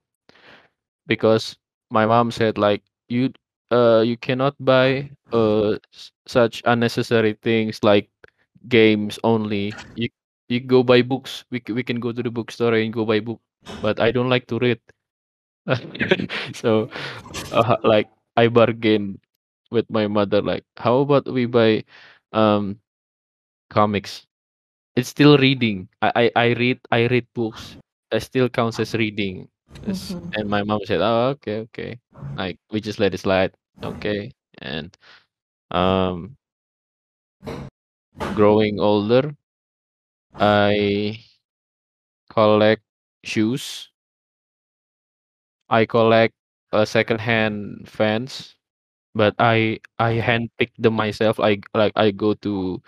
[1.06, 1.56] because
[1.92, 3.32] my mom said like you
[3.72, 5.76] uh you cannot buy uh
[6.26, 8.10] such unnecessary things like
[8.68, 9.78] games only.
[9.96, 10.08] You
[10.48, 11.44] you go buy books.
[11.50, 13.40] We we can go to the bookstore and go buy book.
[13.82, 14.80] But I don't like to read.
[16.54, 16.90] so
[17.52, 19.20] uh, like I bargain
[19.70, 21.84] with my mother like how about we buy
[22.32, 22.78] um
[23.70, 24.26] comics
[24.96, 27.76] it's still reading I, I I read I read books
[28.10, 29.48] that still counts as reading
[29.80, 30.34] Mhm.
[30.36, 32.00] and my mom said oh okay okay
[32.36, 34.96] like we just let it slide okay and
[35.70, 36.36] um
[38.34, 39.36] growing older
[40.38, 41.24] I
[42.28, 42.82] collect
[43.22, 43.90] shoes
[45.68, 46.34] I collect
[46.72, 48.56] a uh, secondhand Vans
[49.14, 51.40] but I I handpick them myself.
[51.40, 52.80] I like I go to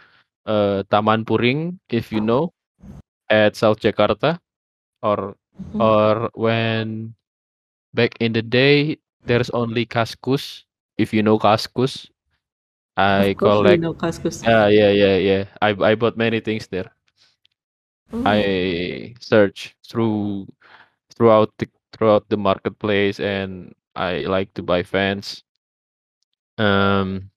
[0.47, 2.53] uh Taman Puring if you know
[3.31, 4.41] at South Jakarta
[5.03, 5.81] or Mhm.
[5.81, 7.15] or when
[7.95, 10.65] back in the day there's only Kaskus
[10.99, 12.09] if you know Kaskus,
[12.97, 13.79] I Of course, we collect.
[13.79, 14.45] know Kaskus.
[14.45, 15.45] Yeah, yeah, yeah, yeah.
[15.63, 16.91] I I bought many things there.
[18.13, 18.23] Oh.
[18.27, 20.47] I search through
[21.17, 25.43] throughout the throughout the marketplace, and I like to buy Vans.
[26.59, 27.31] Um,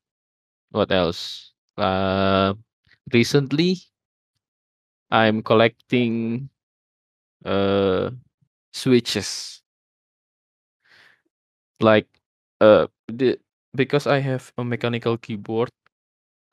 [0.72, 1.54] what else?
[1.78, 2.54] Uh,
[3.14, 3.78] recently,
[5.12, 6.50] I'm collecting
[7.48, 8.12] uh
[8.74, 9.62] switches.
[11.80, 12.08] Like
[12.62, 13.40] uh the
[13.76, 15.70] because I have a mechanical keyboard,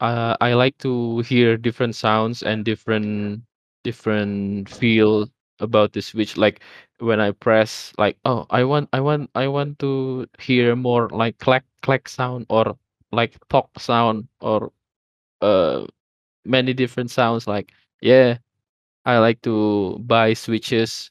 [0.01, 3.43] uh, I like to hear different sounds and different
[3.85, 5.29] different feel
[5.61, 6.37] about the switch.
[6.39, 6.62] Like
[7.01, 11.39] when I press like oh I want I want I want to hear more like
[11.39, 12.77] clack clack sound or
[13.12, 14.73] like pop sound or
[15.43, 15.87] uh
[16.45, 17.73] many different sounds like
[18.03, 18.39] yeah
[19.05, 21.11] I like to buy switches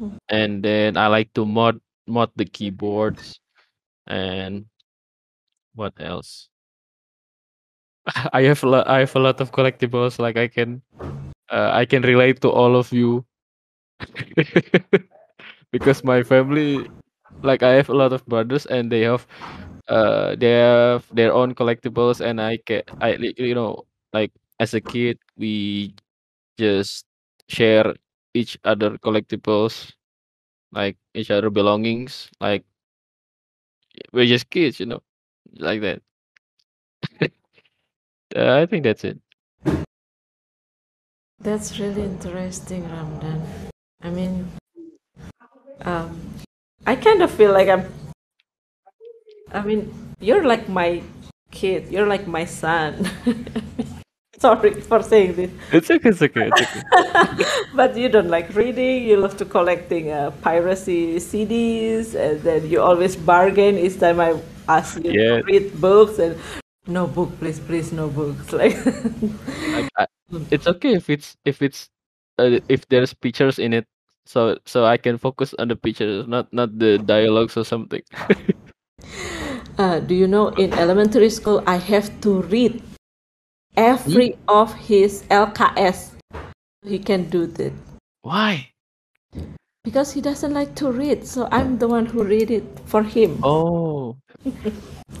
[0.00, 0.18] Mm.
[0.28, 3.40] and then I like to mod mod the keyboards
[4.06, 4.66] and
[5.74, 6.48] what else?
[8.32, 10.82] I have a lot I have a lot of collectibles like I can
[11.50, 13.24] uh, I can relate to all of you
[15.72, 16.90] because my family
[17.42, 19.26] like I have a lot of brothers and they have
[19.88, 24.80] uh they have their own collectibles and I can I you know like as a
[24.80, 25.94] kid we
[26.58, 27.04] just
[27.48, 27.94] share
[28.34, 29.92] each other collectibles
[30.72, 32.64] like each other belongings like
[34.12, 35.02] we're just kids you know
[35.58, 36.02] like that
[38.36, 39.18] uh, I think that's it
[41.40, 43.44] That's really interesting, Ramdan.
[44.02, 44.48] I mean,
[45.84, 46.18] um,
[46.86, 47.84] I kind of feel like I'm.
[49.52, 51.02] I mean, you're like my
[51.50, 51.92] kid.
[51.92, 53.04] You're like my son.
[54.46, 55.50] Sorry for saying this.
[55.74, 56.82] it's okay it's okay it's okay
[57.74, 59.02] but you don't like reading.
[59.04, 64.38] You love to collecting uh, piracy CDs, and then you always bargain each time I
[64.68, 65.42] ask you Yeah.
[65.42, 66.18] to read books.
[66.22, 66.38] And
[66.86, 68.52] no book, please, please, no books.
[68.54, 68.78] Like,
[69.74, 70.06] like I,
[70.50, 71.90] it's okay if it's if it's
[72.38, 73.86] uh, if there's pictures in it
[74.26, 78.02] so so i can focus on the pictures not not the dialogues or something
[79.78, 82.82] uh, do you know in elementary school I have to read
[83.76, 86.14] every of his LKS.
[86.84, 87.72] He can do that
[88.22, 88.70] why
[89.84, 91.26] because he doesn't like to read.
[91.26, 93.38] So I'm the one who read it for him.
[93.42, 94.16] oh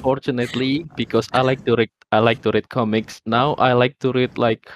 [0.02, 4.12] fortunately because i like to read i like to read comics now i like to
[4.12, 4.70] read like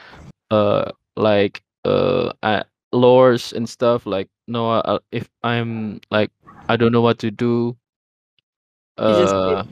[0.51, 2.62] uh like uh, uh
[2.94, 6.31] lores and stuff like no uh, if i'm like
[6.69, 7.77] i don't know what to do
[9.07, 9.62] You just uh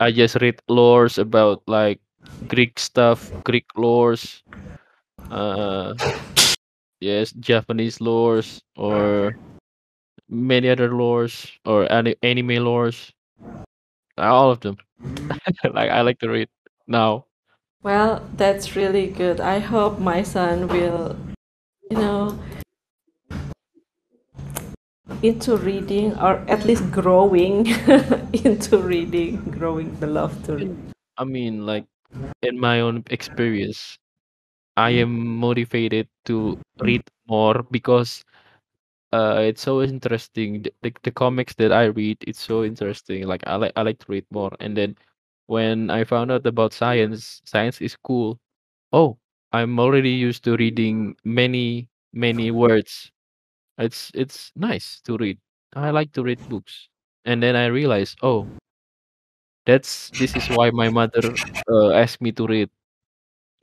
[0.00, 2.00] i just read lores about like
[2.48, 4.42] greek stuff greek lores
[5.30, 5.94] uh
[7.00, 9.36] yes japanese lores or
[10.28, 13.12] many other lores or any anime lores
[14.18, 14.76] all of them
[15.74, 16.48] like i like to read
[16.86, 17.24] now
[17.82, 19.40] Well, that's really good.
[19.40, 21.16] I hope my son will,
[21.90, 22.38] you know,
[25.22, 27.66] into reading or at least growing
[28.44, 30.76] into reading, growing the love to read.
[31.18, 31.86] i mean like
[32.42, 33.98] in my own experience
[34.76, 38.24] i am motivated to read more because
[39.12, 40.62] uh it's so interesting.
[40.62, 43.26] The, the, the comics that i read it's so interesting.
[43.26, 44.52] Like i like i like to read more.
[44.60, 44.96] And then
[45.46, 48.40] when i found out about science science is cool.
[48.92, 49.18] Oh
[49.52, 53.12] i'm already used to reading many many words.
[53.78, 55.38] It's it's nice to read.
[55.74, 56.88] I like to read books.
[57.26, 58.48] And then i realized oh
[59.66, 61.22] that's this is why my mother
[61.70, 62.70] uh, asked me to read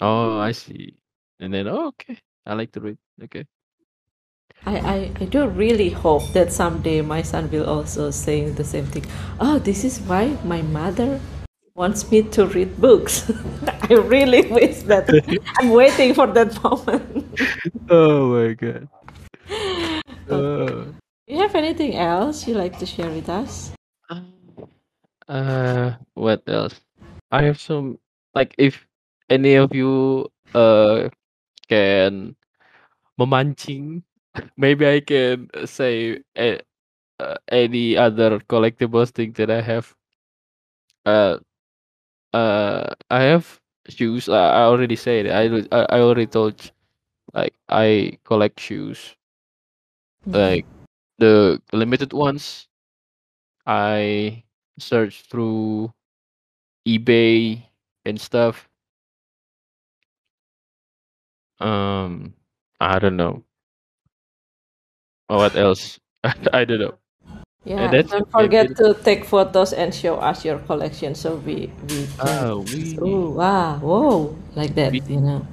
[0.01, 0.95] oh i see
[1.39, 3.45] and then oh, okay i like to read okay
[4.65, 8.85] I, I, I do really hope that someday my son will also say the same
[8.88, 9.05] thing.
[9.39, 11.21] Oh, this is why my mother
[11.76, 13.31] wants me to read books.
[13.89, 15.07] I really wish that.
[15.59, 17.39] I'm waiting for that moment.
[17.89, 18.89] oh my god
[20.30, 20.85] uh,
[21.27, 23.71] you have anything else you like to share with us?
[25.30, 26.81] Uh, what else?
[27.31, 27.99] I have some
[28.35, 28.88] like if
[29.30, 31.10] any of you uh
[31.69, 32.35] can
[33.19, 34.03] memancing,
[34.57, 36.61] maybe I can say a,
[37.19, 39.95] uh, any other collectibles thing that I have.
[41.06, 41.39] Uh,
[42.34, 44.30] uh, I have shoes.
[44.30, 45.31] Uh, I already said it.
[45.34, 45.45] I
[45.77, 46.72] I I already told you,
[47.34, 49.15] like I collect shoes,
[50.26, 50.65] like
[51.19, 52.68] the limited ones.
[53.65, 54.43] I
[54.80, 55.93] search through
[56.88, 57.64] eBay
[58.06, 58.69] and stuff.
[61.60, 62.34] Um,
[62.80, 63.43] I don't know.
[65.27, 65.99] What else?
[66.53, 66.97] I don't know.
[67.65, 72.07] Yeah, that's don't forget to take photos and show us your collection so we we
[72.18, 72.26] can.
[72.26, 75.45] Ah, we Oh wow, whoa, like that, we you know.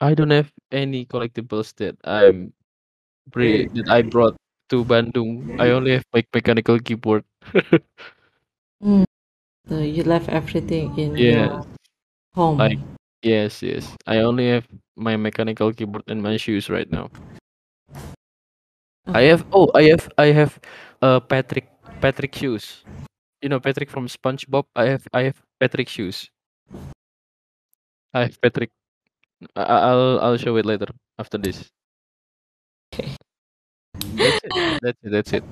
[0.00, 2.54] I don't have any collectibles that I'm
[3.34, 4.38] that I brought
[4.70, 5.60] to Bandung.
[5.60, 7.24] I only have my mechanical keyboard.
[8.82, 9.04] Mm.
[9.68, 11.64] So you left everything in your
[12.34, 12.58] home.
[12.58, 12.78] Like
[13.22, 13.86] yes, yes.
[14.06, 17.10] I only have my mechanical keyboard and my shoes right now.
[19.06, 20.58] I have oh, I have I have
[21.02, 21.68] uh Patrick
[22.00, 22.84] Patrick shoes.
[23.42, 24.64] You know Patrick from SpongeBob?
[24.76, 26.30] I have I have Patrick shoes.
[28.14, 28.70] I have Patrick.
[29.56, 30.88] I, I- I'll I'll show it later
[31.18, 31.70] after this.
[32.92, 33.16] Okay.
[34.18, 34.52] That's it.
[34.80, 35.10] That's it.
[35.10, 35.44] That's it.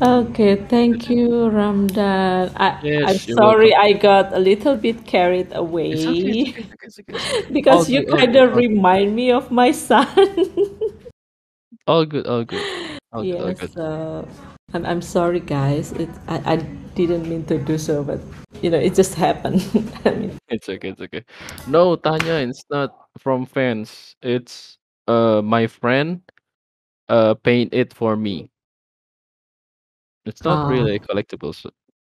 [0.00, 2.52] Okay, thank you, Ramdan.
[2.56, 3.74] I, I'm you're sorry welcome.
[3.74, 6.30] I got a little bit carried away It's okay.
[6.30, 6.64] It's okay.
[6.82, 7.14] It's okay.
[7.14, 7.52] It's okay.
[7.68, 8.08] All because you good.
[8.08, 8.44] All kind good.
[8.44, 8.78] of All good.
[8.78, 10.06] remind me of my son.
[11.86, 12.26] All good.
[12.26, 12.66] All good.
[13.12, 13.40] All good.
[13.40, 13.72] All Yes, good.
[13.76, 14.24] uh,
[14.74, 15.92] I'm I'm sorry, guys.
[15.92, 16.56] It I, I
[16.94, 18.20] didn't mean to do so, but
[18.62, 19.62] you know, it just happened.
[20.04, 20.90] I mean, It's okay.
[20.90, 21.24] It's okay.
[21.66, 24.16] No, Tanya, it's not from Vans.
[24.22, 26.22] It's uh my friend
[27.08, 28.50] uh paint it for me.
[30.28, 31.64] It's not uh, really collectibles,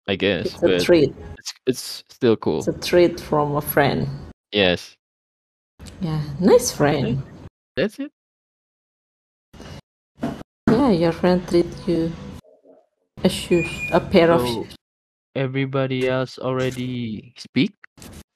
[0.05, 1.15] I guess, it's a but treat.
[1.39, 2.59] it's it's still cool.
[2.59, 4.05] It's a treat from a friend.
[4.51, 4.97] Yes.
[6.01, 7.23] Yeah, nice friend.
[7.77, 8.11] That's it.
[10.67, 12.11] Yeah, your friend treat you
[13.23, 14.75] a shoes, a pair of shoes.
[15.33, 17.71] everybody else already speak?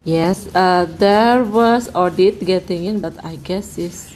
[0.07, 4.15] Yes, uh, there was Audit getting in, but I guess is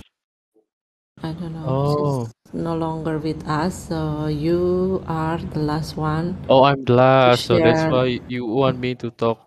[1.20, 1.68] I don't know.
[1.68, 2.30] Oh.
[2.54, 7.60] No longer with us, so you are the last one Oh, I'm the last, so
[7.60, 7.92] that's share.
[7.92, 9.38] why you want me to talk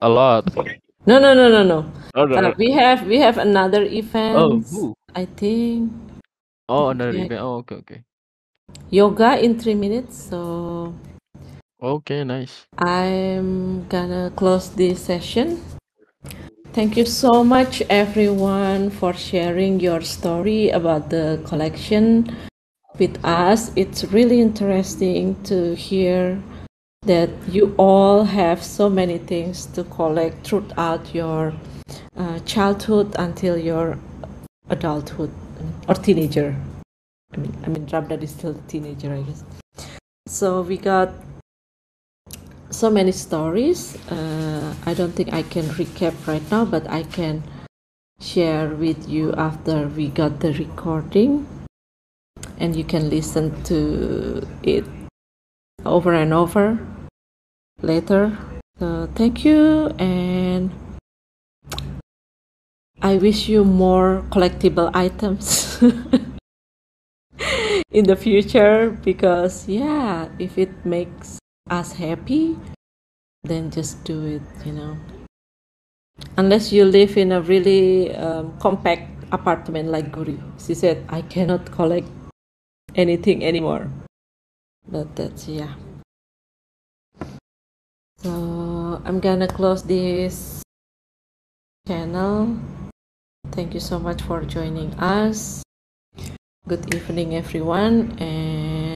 [0.00, 0.46] a lot.
[1.06, 1.90] No, no, no, no, no.
[2.14, 2.54] Oh no, Uh, no.
[2.58, 4.66] we have we have another Oh, event.
[4.70, 4.94] who?
[5.16, 5.90] I think
[6.68, 7.40] Oh, another yeah, event.
[7.42, 8.00] Oh, okay, okay.
[8.90, 10.14] yoga in three minutes.
[10.30, 10.94] So
[11.82, 12.66] Okay, nice.
[12.78, 15.58] I'm gonna close this session.
[16.78, 22.36] Thank you so much, everyone, for sharing your story about the collection
[23.00, 23.72] with us.
[23.74, 26.40] It's really interesting to hear
[27.02, 31.52] that you all have so many things to collect throughout your
[32.16, 33.98] uh, childhood until your
[34.70, 35.32] adulthood
[35.88, 36.54] or teenager.
[37.34, 39.42] I mean, I mean, Ramdan is still a teenager, I guess.
[40.28, 41.12] So we got
[42.78, 43.98] so many stories.
[44.06, 47.42] Uh, I don't think I can recap right now, but I can
[48.20, 51.46] share with you after we got the recording,
[52.58, 54.84] and you can listen to it
[55.84, 56.78] over and over
[57.82, 58.38] later.
[58.78, 60.70] So thank you, and
[63.02, 65.82] I wish you more collectible items
[67.90, 71.38] in the future because yeah, if it makes
[71.70, 72.58] us happy,
[73.44, 74.96] then just do it, you know.
[76.36, 80.40] Unless you live in a really um, compact apartment like Guri.
[80.58, 82.08] She said, I cannot collect
[82.94, 83.90] anything anymore.
[84.88, 85.74] But that's, yeah.
[88.18, 90.62] So I'm gonna close this
[91.86, 92.58] channel.
[93.52, 95.62] Thank you so much for joining us.
[96.66, 98.18] Good evening, everyone.
[98.18, 98.94] And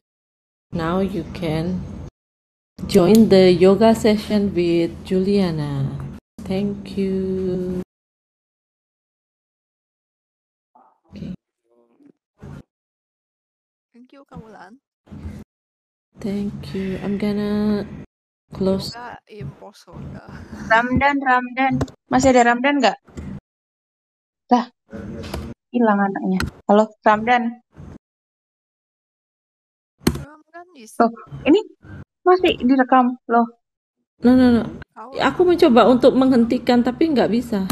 [0.73, 1.81] now you can
[2.87, 5.87] join the yoga session with Juliana.
[6.43, 7.83] Thank you.
[11.11, 11.35] Okay.
[13.93, 14.83] Thank you, Kamulan.
[16.19, 16.99] Thank you.
[17.03, 17.87] I'm gonna
[18.55, 18.95] close.
[20.71, 21.73] Ramdan, Ramdan.
[22.11, 22.99] Masih ada Ramdan nggak?
[24.53, 24.69] Lah,
[25.73, 26.41] hilang anaknya.
[26.69, 27.63] Halo, Ramdan.
[30.21, 31.11] Ramdan is Loh,
[31.49, 31.61] ini
[32.23, 33.47] masih direkam loh.
[34.23, 34.63] No, no, no.
[35.19, 37.67] Aku mencoba untuk menghentikan tapi nggak bisa.